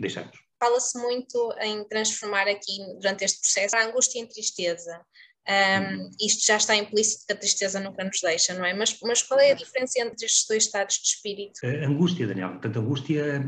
[0.00, 0.38] deixarmos.
[0.58, 5.04] Fala-se muito em transformar aqui, durante este processo, a angústia em tristeza.
[5.46, 8.72] Um, isto já está implícito que a tristeza nunca nos deixa, não é?
[8.72, 11.60] Mas, mas qual é a diferença entre estes dois estados de espírito?
[11.62, 12.52] A angústia, Daniel.
[12.52, 13.38] Portanto, a angústia,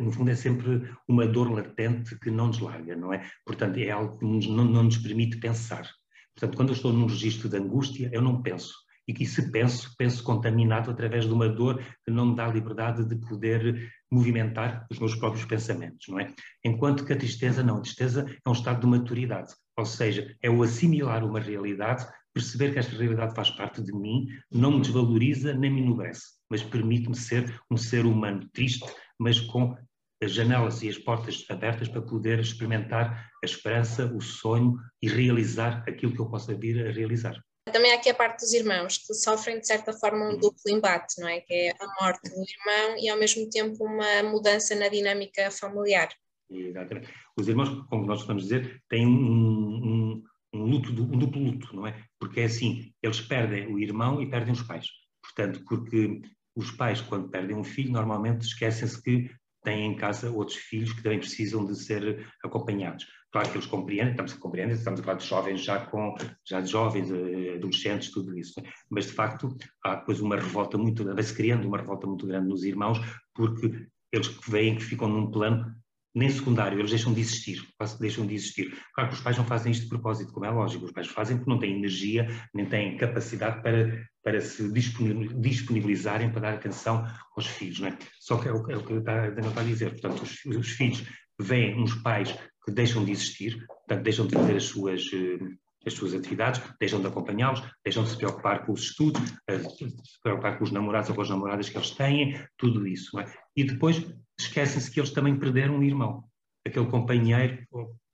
[0.00, 3.24] no fundo, é sempre uma dor latente que não nos larga, não é?
[3.46, 5.88] Portanto, é algo que nos, não, não nos permite pensar.
[6.34, 8.74] Portanto, quando eu estou num registro de angústia, eu não penso.
[9.06, 13.04] E que se penso, penso contaminado através de uma dor que não me dá liberdade
[13.04, 16.32] de poder movimentar os meus próprios pensamentos, não é?
[16.64, 17.76] Enquanto que a tristeza não.
[17.76, 19.52] A tristeza é um estado de maturidade.
[19.76, 24.26] Ou seja, é o assimilar uma realidade, perceber que esta realidade faz parte de mim,
[24.50, 28.84] não me desvaloriza nem me enobrece, mas permite-me ser um ser humano triste,
[29.18, 29.76] mas com
[30.22, 35.84] as janelas e as portas abertas para poder experimentar a esperança, o sonho e realizar
[35.86, 37.38] aquilo que eu possa vir a realizar.
[37.72, 41.20] Também há aqui a parte dos irmãos, que sofrem de certa forma um duplo embate,
[41.20, 41.40] não é?
[41.40, 46.08] Que é a morte do irmão e ao mesmo tempo uma mudança na dinâmica familiar.
[46.50, 47.08] Exatamente.
[47.36, 51.74] Os irmãos, como nós estamos a dizer, têm um, um, um, luto, um duplo luto,
[51.74, 52.04] não é?
[52.18, 54.86] Porque é assim, eles perdem o irmão e perdem os pais.
[55.22, 56.20] Portanto, porque
[56.54, 59.30] os pais, quando perdem um filho, normalmente esquecem-se que
[59.64, 63.06] têm em casa outros filhos que também precisam de ser acompanhados.
[63.32, 66.14] Claro que eles compreendem, estamos a compreender, estamos a falar de jovens já com,
[66.46, 68.62] já de jovens, eh, adolescentes, tudo isso.
[68.88, 72.62] Mas de facto há depois uma revolta muito, vai-se criando uma revolta muito grande nos
[72.62, 72.98] irmãos,
[73.34, 75.74] porque eles veem que ficam num plano
[76.14, 77.66] nem secundário, eles deixam de existir,
[77.98, 78.72] deixam de existir.
[78.94, 81.36] Claro que os pais não fazem isto de propósito, como é lógico, os pais fazem
[81.36, 87.04] porque não têm energia, nem têm capacidade para, para se disponibilizarem para dar atenção
[87.36, 87.98] aos filhos, não é?
[88.20, 91.04] Só que é o, é o que está, está a dizer, portanto, os, os, filhos
[91.40, 92.32] veem uns pais
[92.64, 95.38] que deixam de existir, portanto, deixam de fazer as suas eh,
[95.86, 100.20] as suas atividades, deixam de acompanhá-los, deixam de se preocupar com os estudos, eh, se
[100.22, 103.18] preocupar com os namorados ou com as namoradas que eles têm, tudo isso.
[103.20, 103.26] É?
[103.54, 104.02] E depois
[104.38, 106.24] esquecem-se que eles também perderam um irmão.
[106.66, 107.62] Aquele companheiro,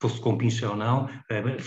[0.00, 1.58] fosse com pincha ou não, eh,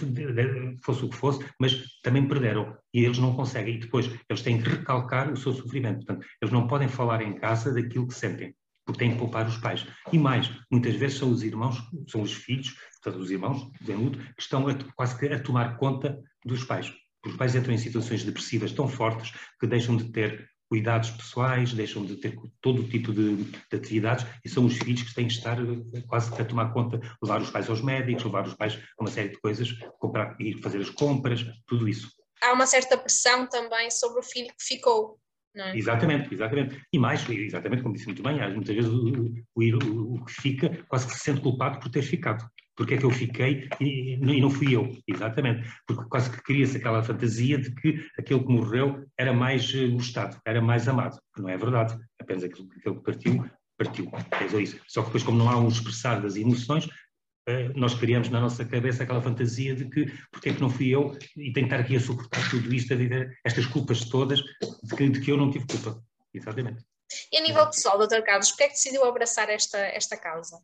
[0.84, 2.76] fosse o que fosse, mas também perderam.
[2.94, 3.76] E eles não conseguem.
[3.76, 6.06] E depois eles têm que recalcar o seu sofrimento.
[6.06, 8.54] Portanto, eles não podem falar em casa daquilo que sentem
[8.86, 9.86] porque têm que poupar os pais.
[10.12, 14.20] E mais, muitas vezes são os irmãos, são os filhos, portanto, os irmãos de luto,
[14.20, 16.94] que estão a, quase que a tomar conta dos pais.
[17.26, 22.04] Os pais entram em situações depressivas tão fortes que deixam de ter cuidados pessoais, deixam
[22.04, 25.34] de ter todo o tipo de, de, atividades e são os filhos que têm que
[25.34, 29.04] estar eh, quase a tomar conta, levar os pais aos médicos, levar os pais a
[29.04, 32.10] uma série de coisas, comprar, ir fazer as compras, tudo isso.
[32.42, 35.20] Há uma certa pressão também sobre o filho que ficou.
[35.56, 35.78] É?
[35.78, 36.82] Exatamente, exatamente.
[36.92, 41.06] E mais, exatamente como disse muito bem, muitas vezes o, o, o, que fica quase
[41.06, 42.44] que se sente culpado por ter ficado.
[42.76, 45.70] Porque é que eu fiquei e, e não fui eu, exatamente.
[45.88, 50.38] Porque quase que cria-se aquela fantasia de que aquele que morreu era mais eh, gostado,
[50.46, 51.20] era mais amado.
[51.36, 51.98] Que não é verdade.
[52.20, 53.46] Apenas aquele, aquele que partiu,
[53.78, 54.12] partiu.
[54.58, 54.80] É isso.
[54.88, 58.66] Só que depois, como não há um expressar das emoções, uh, nós criamos na nossa
[58.66, 61.80] cabeça aquela fantasia de que porque é que não fui eu e tenho que estar
[61.80, 65.38] aqui a suportar tudo isto, a viver estas culpas todas de que, de que eu
[65.38, 66.02] não tive culpa.
[66.34, 66.84] Exatamente.
[67.32, 68.22] E a nível pessoal, Dr.
[68.24, 70.60] Carlos, porquê é que decidiu abraçar esta, esta causa?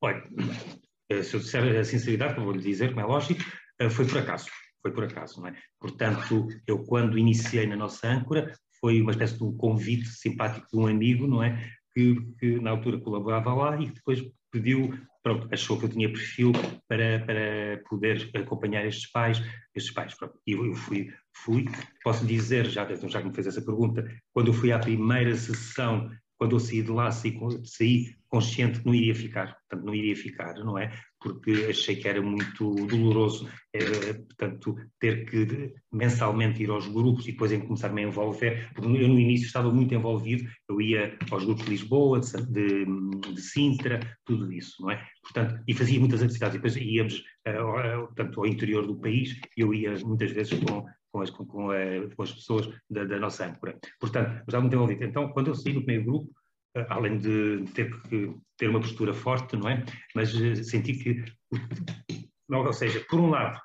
[0.00, 3.42] Olha, eh, se eu disser a sinceridade, como vou lhe dizer, como é lógico,
[3.78, 4.46] eh, foi por acaso.
[4.82, 5.56] Foi por acaso, não é?
[5.80, 10.78] Portanto, eu quando iniciei na nossa âncora, foi uma espécie de um convite simpático de
[10.78, 11.70] um amigo, não é?
[11.94, 16.52] Que, que na altura colaborava lá e depois pediu pronto, achou que eu tinha perfil
[16.86, 19.42] para, para poder acompanhar estes pais,
[19.74, 20.38] estes pais, pronto.
[20.46, 21.64] E eu fui, fui,
[22.04, 26.10] posso dizer, já, já que me fez essa pergunta, quando eu fui à primeira sessão,
[26.36, 30.16] quando eu saí de lá, saí, saí consciente que não iria ficar, portanto não iria
[30.16, 30.92] ficar, não é?
[31.20, 37.30] Porque achei que era muito doloroso, era, portanto, ter que mensalmente ir aos grupos e
[37.30, 41.44] depois em começar-me a envolver, porque eu no início estava muito envolvido, eu ia aos
[41.44, 42.84] grupos de Lisboa, de,
[43.32, 45.06] de Sintra, tudo isso, não é?
[45.22, 49.94] Portanto, e fazia muitas atividades, depois íamos uh, portanto, ao interior do país, eu ia
[50.00, 53.78] muitas vezes com, com as, com, com, as pessoas da, da, nossa âncora.
[54.00, 55.04] Portanto, estava muito envolvido.
[55.04, 56.34] Então, quando eu saí do primeiro grupo,
[56.88, 59.84] além de ter que ter uma postura forte, não é?
[60.14, 61.24] Mas eh, senti que,
[62.50, 63.60] ou seja, por um lado,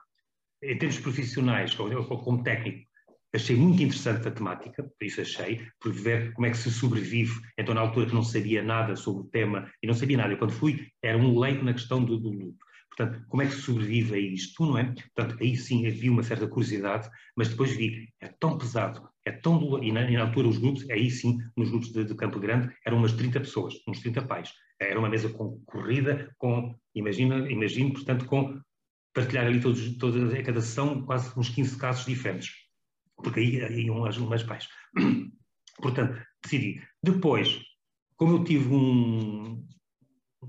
[0.64, 2.88] em termos profissionais, como técnico,
[3.34, 7.40] achei muito interessante a temática, por isso achei, por ver como é que se sobrevive.
[7.58, 10.38] Então, na altura que não sabia nada sobre o tema, e não sabia nada, eu
[10.38, 12.66] quando fui, era um leigo na questão do, do luto.
[12.90, 14.94] Portanto, como é que se sobrevive a isto, não é?
[15.16, 19.82] Portanto, aí sim havia uma certa curiosidade, mas depois vi, é tão pesado, é tão
[19.84, 22.98] e na, na altura os grupos, aí sim, nos grupos de, de, Campo Grande, eram
[22.98, 24.52] umas 30 pessoas, uns 30 pais.
[24.80, 28.60] Era uma mesa concorrida com, imagina, imagino, portanto, com
[29.14, 32.52] partilhar ali todos, toda a cada sessão quase uns 15 casos diferentes,
[33.16, 34.68] porque aí iam as umas pais.
[35.82, 36.82] Portanto, decidi.
[37.02, 37.62] Depois,
[38.18, 39.66] como eu tive um,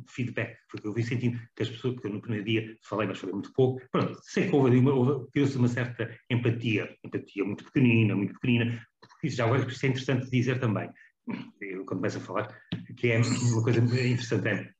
[0.08, 3.34] feedback, porque eu vi sentindo que as pessoas, porque no primeiro dia falei, mas falei
[3.34, 8.34] muito pouco, pronto, sei que houve, houve criou-se uma certa empatia, empatia muito pequenina, muito
[8.34, 10.90] pequenina, porque isso já agora é interessante dizer também,
[11.60, 12.48] eu, quando começo a falar,
[12.96, 14.70] que é uma coisa interessante, é,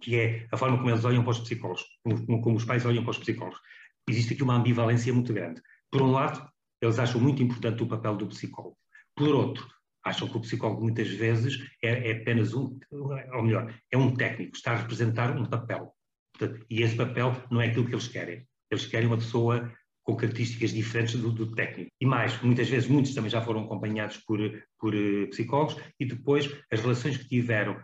[0.00, 3.02] que é a forma como eles olham para os psicólogos, como, como os pais olham
[3.02, 3.60] para os psicólogos.
[4.08, 5.62] Existe aqui uma ambivalência muito grande.
[5.90, 6.46] Por um lado,
[6.80, 8.76] eles acham muito importante o papel do psicólogo.
[9.16, 9.66] Por outro,
[10.04, 14.56] acham que o psicólogo muitas vezes é, é, apenas um, ou melhor, é um técnico,
[14.56, 15.92] está a representar um papel.
[16.36, 18.46] Portanto, e esse papel não é aquilo que eles querem.
[18.70, 21.90] Eles querem uma pessoa com características diferentes do, do técnico.
[22.00, 24.38] E mais, muitas vezes, muitos também já foram acompanhados por,
[24.78, 27.80] por uh, psicólogos e depois as relações que tiveram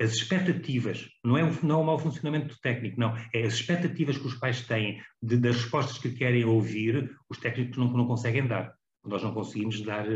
[0.00, 3.54] as expectativas, não é, um, não é o mau funcionamento do técnico, não, é as
[3.54, 8.06] expectativas que os pais têm de, das respostas que querem ouvir, os técnicos não, não
[8.06, 8.74] conseguem dar.
[9.04, 10.06] Nós não conseguimos dar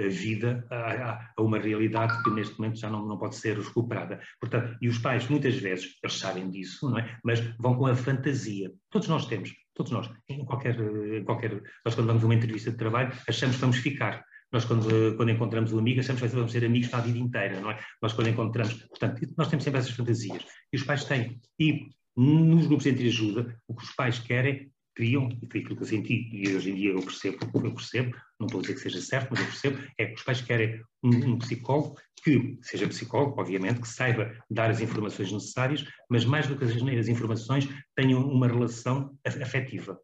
[0.00, 4.20] a vida a, a, uma realidade que neste momento já não, não pode ser recuperada.
[4.40, 7.18] Portanto, e os pais muitas vezes, eles sabem disso, não é?
[7.24, 8.72] Mas vão com a fantasia.
[8.90, 12.70] Todos nós temos, todos nós, em qualquer, em qualquer, nós quando vamos a uma entrevista
[12.70, 14.24] de trabalho, achamos que vamos ficar.
[14.52, 17.60] Nós, quando, quando encontramos um amigo, achamos que vamos ser amigos para a vida inteira,
[17.60, 17.80] não é?
[18.00, 18.74] Nós, quando encontramos.
[18.74, 20.44] Portanto, nós temos sempre essas fantasias.
[20.72, 21.40] E os pais têm.
[21.58, 25.82] E nos grupos de ajuda, o que os pais querem criam, e foi aquilo que
[25.82, 28.80] eu senti, e hoje em dia eu percebo, eu percebo, não estou a dizer que
[28.80, 32.88] seja certo, mas eu percebo, é que os pais querem um, um, psicólogo que seja
[32.88, 38.18] psicólogo, obviamente, que saiba dar as informações necessárias, mas mais do que as informações, tenha
[38.18, 40.00] uma relação afetiva.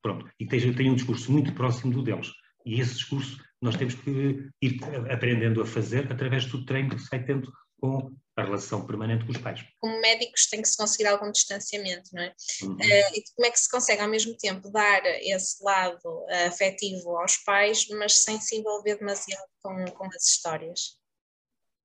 [0.00, 2.30] Pronto, e tenha, tenha um discurso muito próximo do deles.
[2.64, 4.80] E esse discurso nós temos que ir
[5.10, 9.32] aprendendo a fazer através do treino que se vai tendo com a relação permanente com
[9.32, 9.64] os pais.
[9.80, 12.34] Como médicos tem que se conseguir algum distanciamento, não é?
[12.62, 12.74] Uhum.
[12.74, 17.16] Uh, e como é que se consegue ao mesmo tempo dar esse lado uh, afetivo
[17.16, 20.98] aos pais, mas sem se envolver demasiado com, com as histórias?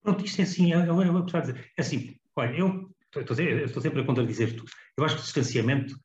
[0.03, 4.01] Pronto, isto é assim, eu, eu, eu, dizer, é assim, olha, eu estou, estou sempre
[4.01, 4.69] a contradizer tudo.
[4.97, 5.95] Eu acho que o distanciamento,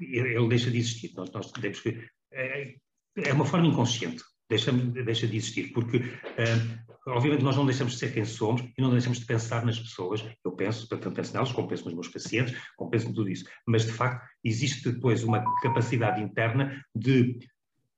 [0.00, 1.12] ele deixa de existir.
[1.14, 2.74] Nós, nós temos que, é,
[3.16, 7.98] é uma forma inconsciente deixa, deixa de existir, porque uh, obviamente nós não deixamos de
[7.98, 11.68] ser quem somos e não deixamos de pensar nas pessoas, eu penso, penso nelas como
[11.68, 15.42] penso nos meus pacientes, como penso em tudo isso, mas de facto existe depois uma
[15.62, 17.38] capacidade interna de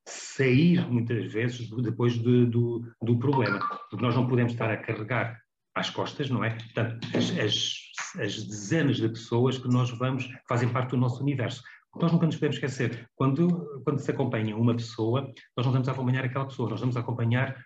[0.06, 3.60] sair muitas vezes depois de, do, do problema,
[3.90, 5.40] porque nós não podemos estar a carregar
[5.74, 6.50] às costas, não é?
[6.50, 11.22] Portanto, as, as, as dezenas de pessoas que nós vamos, que fazem parte do nosso
[11.22, 11.62] universo.
[11.94, 15.92] Nós nunca nos podemos esquecer, quando, quando se acompanha uma pessoa, nós não estamos a
[15.92, 17.64] acompanhar aquela pessoa, nós estamos a acompanhar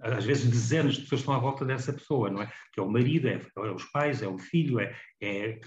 [0.00, 2.52] às vezes dezenas de pessoas estão à volta dessa pessoa, não é?
[2.72, 5.60] Que é o marido, é, é os pais, é o filho, é, é,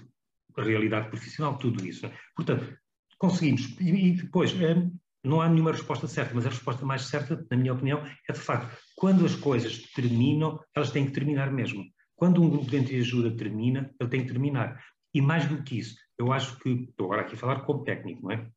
[0.56, 2.06] a realidade profissional, tudo isso.
[2.06, 2.12] É?
[2.34, 2.76] Portanto,
[3.18, 3.76] conseguimos.
[3.80, 4.88] E, e depois, é,
[5.24, 8.38] não há nenhuma resposta certa, mas a resposta mais certa, na minha opinião, é de
[8.38, 11.84] facto, quando as coisas terminam, elas têm que terminar mesmo.
[12.16, 14.82] Quando um grupo de entreajuda termina, ele tem que terminar.
[15.14, 18.22] E mais do que isso, eu acho que, estou agora aqui a falar como técnico,
[18.22, 18.48] não é?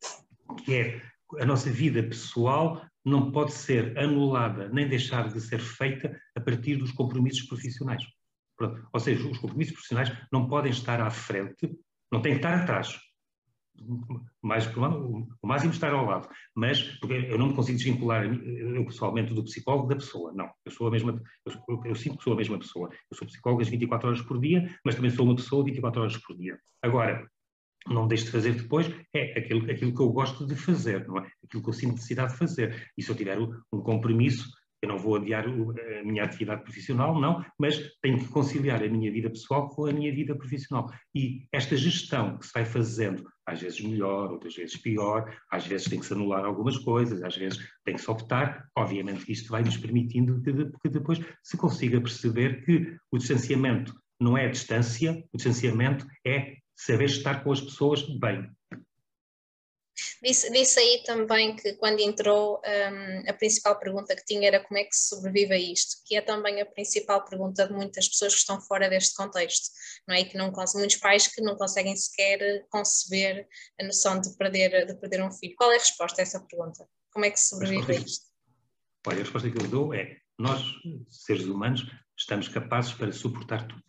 [0.66, 1.02] Que é
[1.40, 6.76] a nossa vida pessoal não pode ser anulada nem deixar de ser feita a partir
[6.78, 8.04] dos compromissos profissionais.
[8.58, 8.88] Pronto.
[8.94, 11.76] Ou seja, os compromissos profissionais não podem estar à frente,
[12.12, 13.00] não têm que estar atrás.
[14.44, 16.30] Mais, o máximo estar ao lado.
[16.54, 20.32] Mas, porque eu não me consigo desvincular, eu pessoalmente, do psicólogo da pessoa.
[20.34, 22.90] Não, eu sou a mesma, eu, eu sinto que sou a mesma pessoa.
[23.10, 26.18] Eu sou psicólogo às 24 horas por dia, mas também sou uma pessoa 24 horas
[26.18, 26.60] por dia.
[26.84, 27.28] Agora,
[27.88, 31.28] não deixo de fazer depois é aquilo, aquilo que eu gosto de fazer, não é?
[31.44, 32.92] Aquilo que eu sinto necessidade de fazer.
[32.98, 34.50] E se eu tiver um compromisso,
[34.82, 39.12] eu não vou adiar a minha atividade profissional, não, mas tenho que conciliar a minha
[39.12, 40.92] vida pessoal com a minha vida profissional.
[41.14, 45.88] E esta gestão que se vai fazendo, às vezes melhor, outras vezes pior, às vezes
[45.88, 49.52] tem que se anular algumas coisas, às vezes tem que se optar, obviamente que isto
[49.52, 55.24] vai nos permitindo que, depois se consiga perceber que o distanciamento não é a distância,
[55.32, 58.50] o distanciamento é saber estar com as pessoas bem.
[60.24, 64.80] Disse, disse aí também que quando entrou um, a principal pergunta que tinha era como
[64.80, 68.34] é que se sobrevive a isto, que é também a principal pergunta de muitas pessoas
[68.34, 69.70] que estão fora deste contexto,
[70.08, 70.22] não é?
[70.22, 73.48] E que não muitos pais que não conseguem sequer conceber
[73.80, 75.56] a noção de perder, de perder um filho.
[75.56, 76.88] Qual é a resposta a essa pergunta?
[77.12, 78.26] Como é que se sobrevive a, isto?
[79.06, 80.64] Olha, a resposta que eu dou é nós,
[81.10, 81.86] seres humanos,
[82.18, 83.84] estamos capazes para suportar tudo.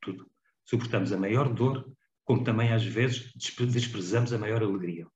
[0.00, 0.30] Tudo.
[0.64, 1.90] Suportamos a maior dor,
[2.28, 5.06] como também às vezes desprezamos a maior alegria.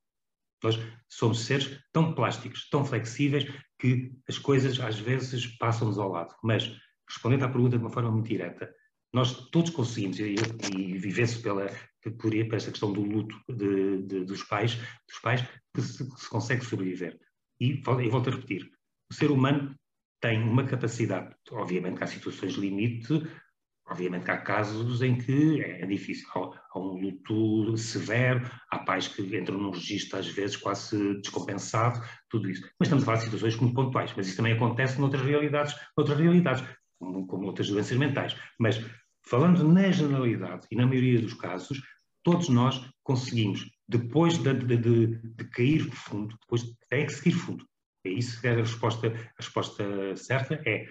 [0.64, 3.44] Nós somos seres tão plásticos, tão flexíveis,
[3.78, 6.34] que as coisas às vezes passam-nos ao lado.
[6.42, 6.74] Mas,
[7.06, 8.74] respondendo à pergunta de uma forma muito direta,
[9.12, 10.36] nós todos conseguimos, e,
[10.74, 11.66] e vivesse pela,
[12.18, 16.30] por, esta questão do luto de, de, dos pais, dos pais que se, que se
[16.30, 17.20] consegue sobreviver.
[17.60, 18.70] E, e volto a repetir,
[19.10, 19.78] o ser humano
[20.18, 23.22] tem uma capacidade, obviamente que há situações limite,
[23.88, 29.22] Obviamente que há casos em que é difícil, há, um luto severo, há pais que
[29.36, 32.62] entram num registro às vezes quase descompensado, tudo isso.
[32.78, 36.18] Mas estamos a falar de situações muito pontuais, mas isso também acontece noutras realidades, noutras
[36.18, 36.64] realidades
[36.98, 38.36] como, como outras doenças mentais.
[38.58, 38.80] Mas
[39.26, 41.82] falando na generalidade e na maioria dos casos,
[42.22, 47.66] todos nós conseguimos, depois de, de, de, de cair fundo, depois tem que seguir fundo.
[48.04, 50.86] É isso que é a resposta, a resposta certa, é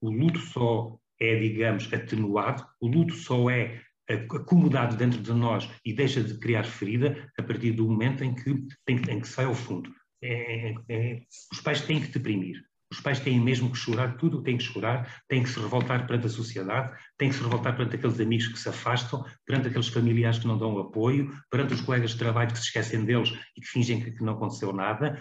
[0.00, 5.92] o luto só é, digamos, atenuado, o luto só é acomodado dentro de nós e
[5.92, 8.50] deixa de criar ferida a partir do momento em que,
[8.88, 9.90] em, em que sai ao fundo.
[10.22, 11.20] É, é, é,
[11.52, 12.62] os pais têm que deprimir.
[12.90, 16.26] Os pais têm mesmo que chorar tudo, têm que chorar, têm que se revoltar perante
[16.26, 20.38] a sociedade, têm que se revoltar perante aqueles amigos que se afastam, perante aqueles familiares
[20.38, 23.66] que não dão apoio, perante os colegas de trabalho que se esquecem deles e que
[23.66, 25.18] fingem que, que não aconteceu nada.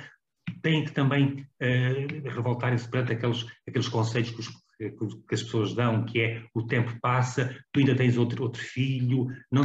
[0.61, 6.05] Têm que também uh, revoltarem-se perante aqueles, aqueles conselhos que os que as pessoas dão,
[6.05, 9.63] que é o tempo passa, tu ainda tens outro, outro filho, não,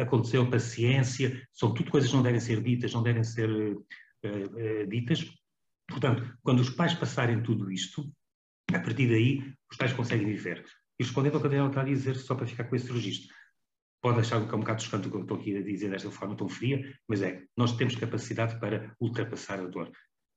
[0.00, 3.76] aconteceu paciência, são tudo coisas que não devem ser ditas, não devem ser uh,
[4.24, 5.30] uh, ditas.
[5.88, 8.10] Portanto, quando os pais passarem tudo isto,
[8.72, 10.64] a partir daí os pais conseguem viver.
[10.98, 13.34] E respondendo ao que a Daniela está a dizer, só para ficar com esse registro,
[14.00, 16.10] pode achar que é um bocado chocante o que eu estou aqui a dizer desta
[16.10, 19.90] forma tão fria, mas é, nós temos capacidade para ultrapassar a dor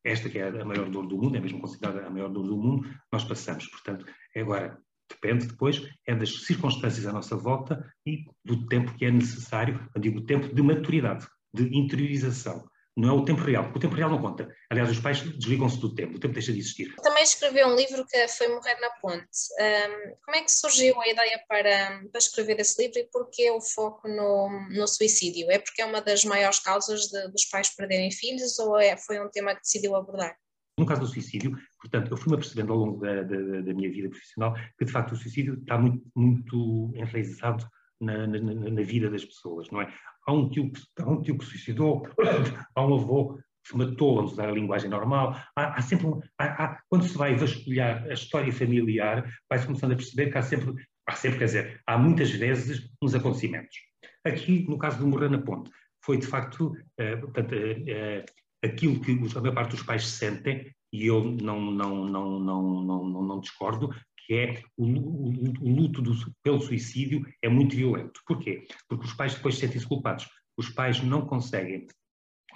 [0.07, 2.57] esta que é a maior dor do mundo, é mesmo considerada a maior dor do
[2.57, 3.67] mundo, nós passamos.
[3.67, 4.05] Portanto,
[4.35, 4.77] agora,
[5.09, 10.01] depende depois, é das circunstâncias à nossa volta e do tempo que é necessário, eu
[10.01, 12.65] digo, tempo de maturidade, de interiorização.
[12.97, 14.51] Não é o tempo real, porque o tempo real não conta.
[14.71, 16.95] Aliás, os pais desligam-se do tempo, o tempo deixa de existir.
[16.95, 19.27] Também escreveu um livro que foi Morrer na Ponte.
[19.61, 23.61] Um, como é que surgiu a ideia para, para escrever esse livro e porquê o
[23.61, 25.51] foco no, no suicídio?
[25.51, 29.19] É porque é uma das maiores causas de, dos pais perderem filhos ou é, foi
[29.23, 30.35] um tema que decidiu abordar?
[30.79, 34.09] No caso do suicídio, portanto, eu fui-me apercebendo ao longo da, da, da, minha vida
[34.09, 37.67] profissional que, de facto, o suicídio está muito, muito enraizado
[37.99, 39.93] na, na, na, vida das pessoas, não é?
[40.27, 42.07] Há um tio que, há um tio que suicidou,
[42.75, 45.35] há um avô que se matou, vamos usar a linguagem normal.
[45.55, 46.07] Há, há sempre,
[46.37, 50.41] há, há, quando se vai vasculhar a história familiar, vai-se começando a perceber que há
[50.41, 50.75] sempre,
[51.07, 53.75] há sempre, quer dizer, há muitas vezes uns acontecimentos.
[54.23, 55.71] Aqui, no caso do Morrer na Ponte,
[56.03, 58.23] foi de facto, uh, portanto, uh,
[58.63, 63.21] aquilo que a maior parte dos pais sentem, e eu não, não, não, não, não,
[63.23, 63.89] não discordo,
[64.27, 65.29] que é o, o,
[65.61, 66.13] o luto do,
[66.43, 68.21] pelo suicídio é muito violento.
[68.27, 68.67] Porquê?
[68.89, 70.27] Porque os pais depois sentem-se culpados.
[70.57, 71.87] Os pais não conseguem,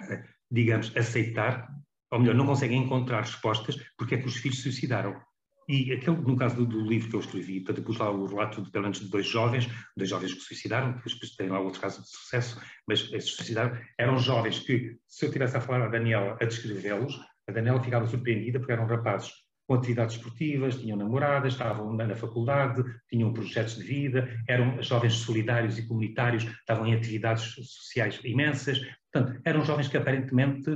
[0.02, 1.66] eh, digamos, aceitar,
[2.10, 5.18] ou melhor, não conseguem encontrar respostas porque é que os filhos se suicidaram.
[5.66, 8.70] E aquele, no caso do, do, livro que eu escrevi, pus lá o relato de,
[8.70, 9.66] pelo menos de dois jovens,
[9.96, 13.80] dois jovens que suicidaram, depois tem lá outro caso de sucesso, mas esses se suicidaram,
[13.96, 17.18] eram jovens que, se eu estivesse a falar a Daniela a descrevê-los,
[17.48, 19.30] a Daniela ficava surpreendida porque eram rapazes
[19.72, 25.78] com atividades esportivas, tinham namoradas, estavam na faculdade, tinham projetos de vida, eram jovens solidários
[25.78, 28.78] e comunitários, estavam em atividades sociais imensas.
[29.10, 30.70] Portanto, eram jovens que aparentemente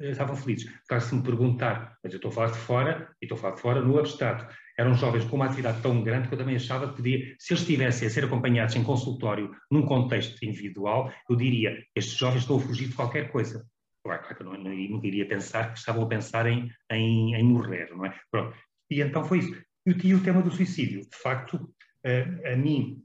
[0.00, 0.70] eh, estavam felizes.
[0.86, 3.54] Claro, se me perguntar, mas eu estou a falar de fora, e estou a falar
[3.56, 4.46] de fora no abstrato,
[4.78, 7.62] eram jovens com uma atividade tão grande que eu também achava que podia, se eles
[7.62, 12.60] estivessem a ser acompanhados em consultório num contexto individual, eu diria, estes jovens estão a
[12.60, 13.66] fugir de qualquer coisa.
[14.08, 14.56] Claro, claro que não,
[14.88, 18.18] nunca iria pensar que estavam a pensar em, em, em morrer, não é?
[18.30, 18.56] Pronto.
[18.90, 19.62] E então foi isso.
[19.86, 21.70] E o tema do suicídio, de facto,
[22.04, 23.02] a, a mim,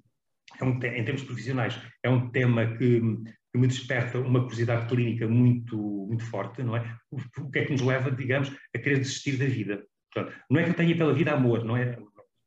[0.61, 5.27] é um, em termos profissionais, é um tema que, que, me desperta uma curiosidade clínica
[5.27, 6.97] muito, muito forte, não é?
[7.11, 9.85] O, o que é que nos leva, digamos, a querer desistir da vida?
[10.13, 10.31] Pronto.
[10.49, 11.97] Não é que eu tenha pela vida amor, não é?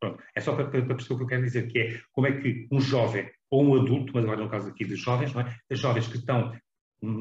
[0.00, 0.22] Pronto.
[0.34, 2.66] É só para, para perceber o que eu quero dizer, que é como é que
[2.72, 5.56] um jovem ou um adulto, mas agora no caso aqui de jovens, não é?
[5.70, 6.52] As jovens que estão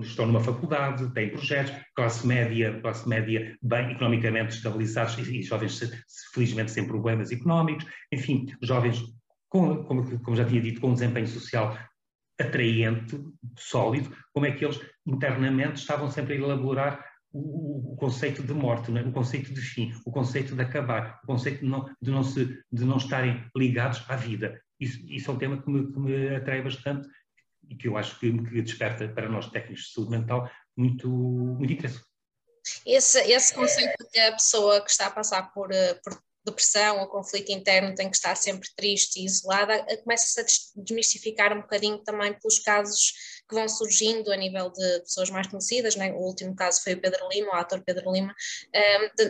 [0.02, 5.80] estão numa faculdade, têm projetos, classe média, classe média bem economicamente estabilizados e, jovens
[6.34, 9.04] felizmente sem problemas económicos, enfim, jovens
[9.50, 11.78] com, como, como já tinha dito, com um desempenho social
[12.40, 13.18] atraente,
[13.58, 18.96] sólido, como é que eles internamente estavam sempre a elaborar o, o conceito de morte,
[18.98, 19.02] é?
[19.02, 22.62] o conceito de fim, o conceito de acabar, o conceito de não, de não, se,
[22.72, 24.60] de não estarem ligados à vida.
[24.80, 27.08] Isso, isso é um tema que me, que me atrai bastante
[27.70, 31.74] e que eu acho que, que desperta para nós técnicos de saúde mental muito, muito
[31.74, 32.02] interesse.
[32.86, 37.08] Esse, esse conceito que a pessoa que está a passar por, eh, por depressão ou
[37.08, 41.98] conflito interno tem que estar sempre triste e isolada, eh, começa-se a desmistificar um bocadinho
[42.00, 43.14] também pelos casos
[43.48, 46.12] que vão surgindo a nível de pessoas mais conhecidas, né?
[46.14, 48.34] o último caso foi o Pedro Lima, o ator Pedro Lima,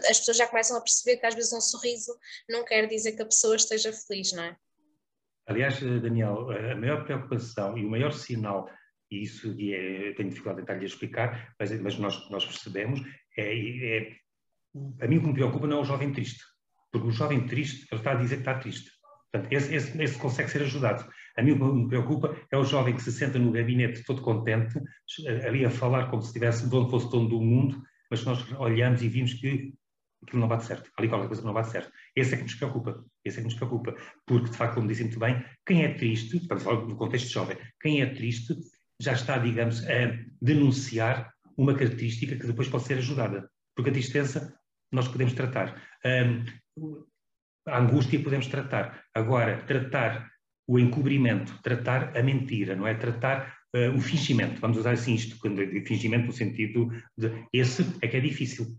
[0.09, 2.17] as pessoas já começam a perceber que às vezes um sorriso
[2.49, 4.55] não quer dizer que a pessoa esteja feliz, não é?
[5.47, 8.69] Aliás, eh, Daniel, eh, a maior preocupação e o maior sinal,
[9.11, 13.01] e isso é, tenho dificuldade em tentar-lhe explicar, mas, mas nós, nós percebemos,
[13.37, 14.15] é, é,
[15.01, 16.43] a mim o que me preocupa não é o jovem triste,
[16.91, 18.89] porque o jovem triste, ele está a dizer que está triste.
[19.31, 21.07] Portanto, esse, esse, esse consegue ser ajudado.
[21.37, 24.21] A mim o que me preocupa é o jovem que se senta no gabinete todo
[24.21, 24.81] contente,
[25.45, 29.01] ali a falar como se estivesse de onde fosse dono do mundo, mas nós olhamos
[29.01, 29.73] e vimos que
[30.23, 31.91] aquilo não bate certo, ali qualquer coisa que não bate certo.
[32.15, 33.95] Esse é que nos preocupa, esse é que nos preocupa,
[34.25, 37.29] porque de facto, como disse muito bem, quem é triste, estamos a falar do contexto
[37.29, 38.55] jovem, quem é triste
[39.01, 44.53] já está, digamos, a denunciar uma característica que depois pode ser ajudada, porque a tristeza
[44.91, 45.81] nós podemos tratar,
[47.67, 50.29] a angústia podemos tratar, agora, tratar
[50.67, 52.93] o encobrimento, tratar a mentira, não é?
[52.93, 58.07] Tratar uh, o fingimento, vamos usar assim isto, quando fingimento no sentido de esse é
[58.07, 58.77] que é difícil,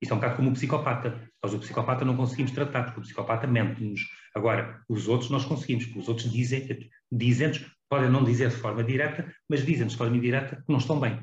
[0.00, 1.30] isto é um bocado como o psicopata.
[1.42, 4.00] Nós o psicopata não conseguimos tratar, porque o psicopata mente-nos.
[4.34, 8.84] Agora, os outros nós conseguimos, porque os outros dizem, dizem-nos, podem não dizer de forma
[8.84, 11.22] direta, mas dizem-nos de forma indireta que não estão bem.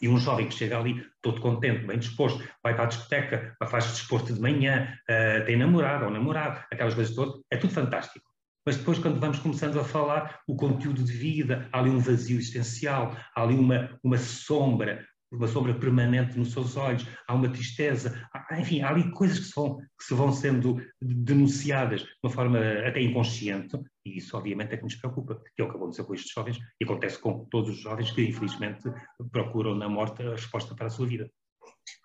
[0.00, 3.86] E um jovem que chega ali todo contente, bem disposto, vai para a discoteca, faz
[3.86, 8.26] desporto de manhã, uh, tem namorado ou namorado, aquelas coisas todas, é tudo fantástico.
[8.66, 12.36] Mas depois, quando vamos começando a falar o conteúdo de vida, há ali um vazio
[12.36, 18.28] existencial, há ali uma, uma sombra, uma sombra permanente nos seus olhos, há uma tristeza,
[18.32, 22.30] há, enfim, há ali coisas que se, vão, que se vão sendo denunciadas de uma
[22.32, 26.04] forma até inconsciente, e isso obviamente é que nos preocupa, que é o que aconteceu
[26.04, 28.84] com estes jovens, e acontece com todos os jovens que infelizmente
[29.32, 31.30] procuram na morte a resposta para a sua vida.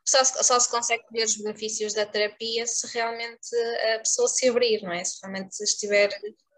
[0.05, 3.55] Só, só se consegue ver os benefícios da terapia se realmente
[3.95, 5.03] a pessoa se abrir, não é?
[5.03, 6.09] Se realmente estiver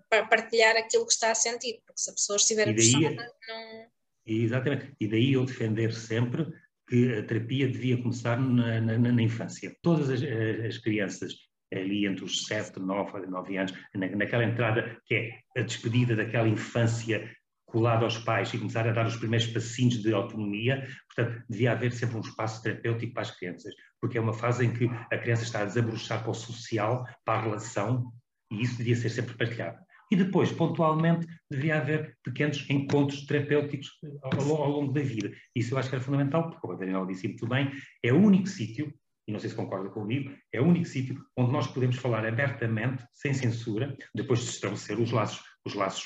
[0.10, 3.93] para partilhar aquilo que está a sentir, porque se a pessoa estiver fechada, não
[4.26, 4.94] Exatamente.
[5.00, 6.48] E daí eu defender sempre
[6.88, 9.76] que a terapia devia começar na, na, na infância.
[9.82, 11.34] Todas as, as, crianças,
[11.74, 16.48] ali entre os 7, 9, 9 anos, na, naquela entrada que é a despedida daquela
[16.48, 17.30] infância
[17.74, 21.92] colada aos pais e começar a dar os primeiros passinhos de autonomia, portanto, devia haver
[21.92, 25.42] sempre um espaço terapêutico para as crianças, porque é uma fase em que a criança
[25.42, 28.14] está a desabrochar para o social, para a relação,
[28.52, 29.80] e isso devia ser sempre partilhado.
[30.14, 33.90] E depois, pontualmente, deveria haver pequenos encontros terapêuticos
[34.22, 35.32] ao, ao longo da vida.
[35.56, 37.72] Isso eu acho que era fundamental, porque, como a Daniela disse muito bem,
[38.04, 38.94] é o único sítio,
[39.28, 43.04] e não sei se concorda comigo, é o único sítio onde nós podemos falar abertamente,
[43.12, 46.06] sem censura, depois de estabelecer os laços, os laços,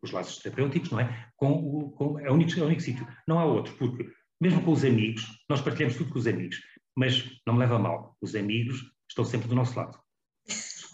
[0.00, 1.28] os laços terapêuticos, não é?
[1.34, 3.04] Com o, com, é o único, é o único sítio.
[3.26, 4.08] Não há outro, porque
[4.40, 6.60] mesmo com os amigos, nós partilhamos tudo com os amigos,
[6.96, 9.98] mas não me leva a mal, os amigos estão sempre do nosso lado.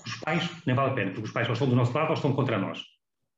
[0.07, 2.15] Os pais, nem vale a pena, porque os pais ou estão do nosso lado ou
[2.15, 2.81] estão contra nós.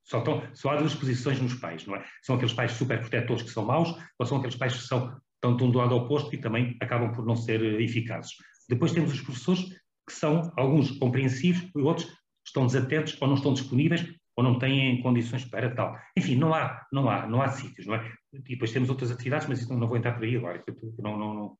[0.05, 2.05] Só, estão, só há duas posições nos pais, não é?
[2.23, 5.53] São aqueles pais super protetores que são maus, ou são aqueles pais que são, estão,
[5.53, 8.33] estão do lado oposto e também acabam por não ser eh, eficazes.
[8.69, 9.64] Depois temos os professores,
[10.07, 12.11] que são alguns compreensivos e outros
[12.47, 15.99] estão desatentos ou não estão disponíveis ou não têm condições para tal.
[16.16, 18.12] Enfim, não há, não há, não há sítios, não é?
[18.33, 20.62] E depois temos outras atividades, mas isso não, não vou entrar por aí agora.
[20.99, 21.59] Não, não.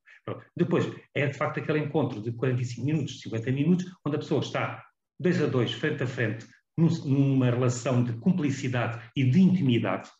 [0.57, 4.85] Depois, é de facto aquele encontro de 45 minutos, 50 minutos, onde a pessoa está
[5.19, 6.47] dois a dois, frente a frente,
[6.77, 10.11] numa relação de cumplicidade e de intimidade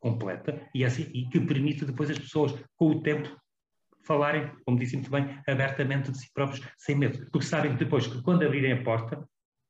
[0.00, 3.34] completa e, assim, e que permite depois as pessoas, com o tempo,
[4.06, 7.26] falarem, como disse muito bem, abertamente de si próprios, sem medo.
[7.30, 9.26] Porque sabem depois que quando abrirem a porta,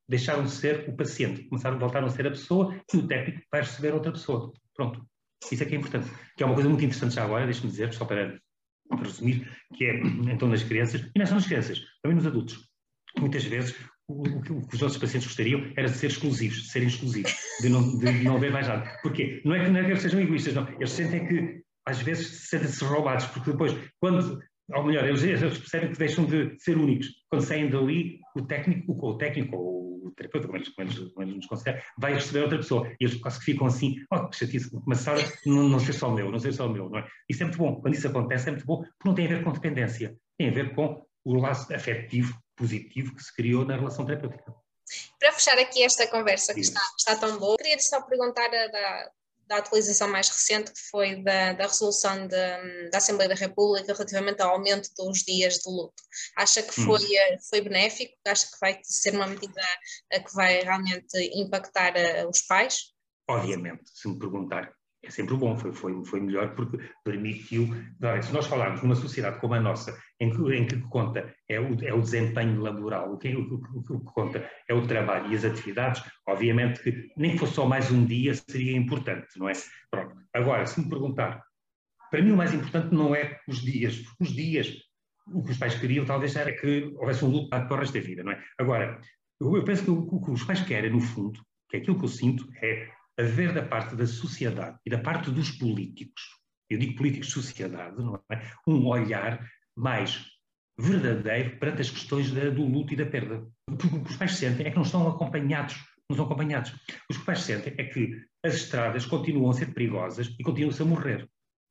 [0.07, 3.41] deixaram de ser o paciente, começaram a voltar a ser a pessoa e o técnico
[3.51, 4.51] vai receber outra pessoa.
[4.75, 5.03] Pronto.
[5.51, 6.11] Isso é que é importante.
[6.35, 8.39] Que é uma coisa muito interessante já agora, deixe-me dizer, só para
[9.01, 9.99] resumir, que é,
[10.31, 12.67] então, nas crianças, e não só nas crianças, também nos adultos.
[13.17, 13.75] Muitas vezes
[14.07, 17.69] o, o, que os nossos pacientes gostariam era de ser exclusivos, de serem exclusivos, de
[17.69, 18.97] não, de não haver mais nada.
[19.01, 19.41] Porquê?
[19.43, 20.67] Não é que, não é que eles sejam egoístas, não.
[20.73, 24.39] Eles sentem que, às vezes, sentem-se roubados, porque depois, quando,
[24.73, 27.07] ou melhor, eles, eles, percebem que deixam de ser únicos.
[27.29, 31.35] Quando saem dali, o técnico, o, o técnico ou o terapeuta, como eles, como eles,
[31.35, 32.87] nos consideram, vai receber outra pessoa.
[32.99, 36.31] E eles quase que ficam assim, oh, que chatice, sala não, não ser só meu,
[36.31, 37.07] não ser só meu, não é?
[37.27, 37.81] Isso é muito bom.
[37.81, 40.53] Quando isso acontece, é muito bom, porque não tem a ver com dependência, tem a
[40.53, 44.55] ver com o laço afetivo positivo que se criou na relação terapêutica.
[45.19, 49.11] Para fechar aqui esta conversa que está, está, tão boa, queria só perguntar da,
[49.47, 54.41] da atualização mais recente, que foi da, da resolução de, da Assembleia da República relativamente
[54.41, 56.01] ao aumento dos dias de luto.
[56.37, 57.37] Acha que foi, hum.
[57.49, 58.13] foi benéfico?
[58.27, 59.61] Acha que vai ser uma medida
[60.11, 62.93] que vai realmente impactar eh, os pais?
[63.27, 64.71] Obviamente, se me perguntar,
[65.05, 67.67] é sempre bom, foi, foi, foi melhor porque permitiu.
[68.21, 71.77] se nós falarmos numa sociedade como a nossa, em que, em que conta é o,
[71.83, 75.35] é o desempenho laboral, o que, o, o, o que conta é o trabalho e
[75.35, 79.53] as atividades, obviamente que nem que fosse só mais um dia seria importante, não é?
[79.89, 80.15] Pronto.
[80.33, 81.43] Agora, se me perguntar,
[82.09, 84.75] para mim o mais importante não é os dias, os dias,
[85.27, 87.99] o que os pais queriam talvez era que houvesse um luto para o resto da
[87.99, 88.43] vida, não é?
[88.59, 88.99] Agora,
[89.39, 91.39] eu, eu penso que o, que os pais querem, no fundo,
[91.69, 95.31] que é aquilo que eu sinto, é haver da parte da sociedade e da parte
[95.31, 96.21] dos políticos,
[96.69, 98.51] eu digo políticos de sociedade, não é?
[98.67, 100.25] um olhar mais
[100.77, 103.47] verdadeiro perante as questões da, do luto e da perda.
[103.65, 105.75] Porque o que os pais sentem é que não estão acompanhados,
[106.09, 106.71] não são acompanhados.
[106.71, 106.77] O
[107.13, 110.85] que os pais sentem é que as estradas continuam a ser perigosas e continuam-se a
[110.85, 111.29] morrer.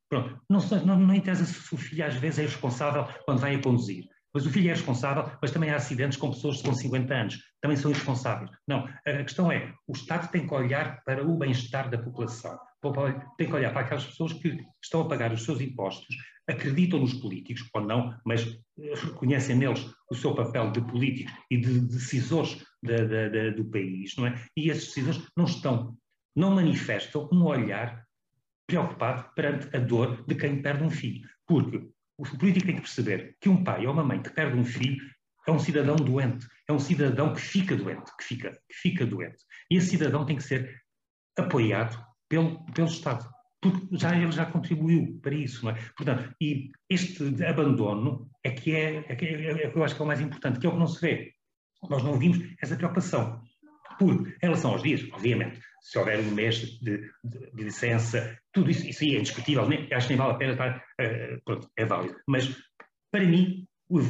[0.09, 4.09] Pronto, não, não, não interessa se filho às vezes é responsável quando vai a conduzir.
[4.35, 7.77] Mas o filho é responsável, mas também há acidentes com pessoas com 50 anos, também
[7.77, 8.51] são irresponsáveis.
[8.67, 12.59] Não, a questão é, o Estado tem que olhar para o bem-estar da população,
[13.39, 16.17] tem que olhar para aquelas pessoas que estão a pagar os seus impostos,
[16.49, 18.43] acreditam nos políticos, ou não, mas
[18.79, 23.65] eh, reconhecem neles o seu papel de políticos e de decisores da, da, da, do
[23.71, 24.35] país, não é?
[24.57, 25.97] E esses decisores não estão,
[26.37, 28.05] não manifestam um olhar
[28.67, 31.27] preocupado perante a dor de quem perde um filho.
[31.47, 31.89] Porque
[32.19, 34.97] o político tem que perceber que um pai ou uma mãe que perde um filho
[35.47, 39.43] é um cidadão doente, é um cidadão que fica doente, que fica, que fica doente.
[39.71, 40.83] E esse cidadão tem que ser
[41.37, 43.29] apoiado pelo, pelo Estado,
[43.61, 45.79] porque já ele já contribuiu para isso, não é?
[45.97, 50.01] Portanto, e este abandono é que é, é, que é, é, que eu acho que
[50.01, 51.33] é o mais importante, que é o que não se vê.
[51.91, 53.43] Nós não vimos essa preocupação.
[53.99, 58.71] Porque, em relação aos dias, obviamente, se houver um mês de, de, de licença, tudo
[58.71, 61.71] isso, isso aí é indiscutível, nem, acho que nem vale a pena estar, uh, pronto,
[61.77, 62.17] é válido.
[62.27, 62.57] Mas,
[63.13, 64.01] para mim, o,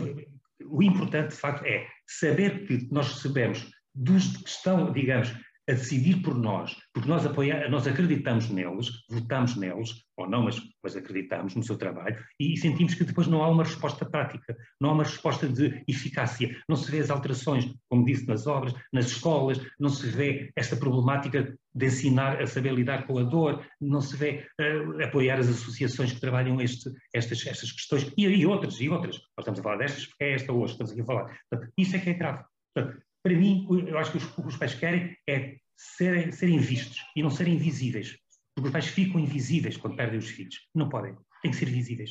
[0.67, 5.35] o importante, de facto, é saber que nós recebemos dos que estão, digamos,
[5.69, 10.61] a decidir por nós, porque nós, apoiamos, nós acreditamos neles, votamos neles, ou não, mas,
[10.83, 14.91] mas acreditamos no seu trabalho, e sentimos que depois não há uma resposta prática, não
[14.91, 19.07] há uma resposta de eficácia, não se vê as alterações, como disse, nas obras, nas
[19.07, 24.01] escolas, não se vê esta problemática de ensinar a saber lidar com a dor, não
[24.01, 28.81] se vê uh, apoiar as associações que trabalham este, estas, estas questões, e, e, outras,
[28.81, 29.17] e outras.
[29.37, 31.39] Nós estamos a falar destas porque é esta hoje, estamos aqui a falar.
[31.51, 32.45] Portanto, isso é que é grave.
[32.75, 36.59] Portanto, para mim, eu acho que os, o que os pais querem é serem, serem
[36.59, 38.19] vistos e não serem visíveis.
[38.55, 40.69] Porque os pais ficam invisíveis quando perdem os filhos.
[40.75, 41.17] Não podem.
[41.41, 42.11] Têm que ser visíveis.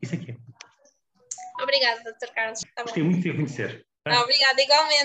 [0.00, 0.36] Isso que é.
[1.62, 2.32] Obrigada, Dr.
[2.34, 2.60] Carlos.
[2.74, 3.86] Tá Gostei muito de te conhecer.
[4.02, 4.22] Tá?
[4.22, 5.04] Obrigada, igualmente.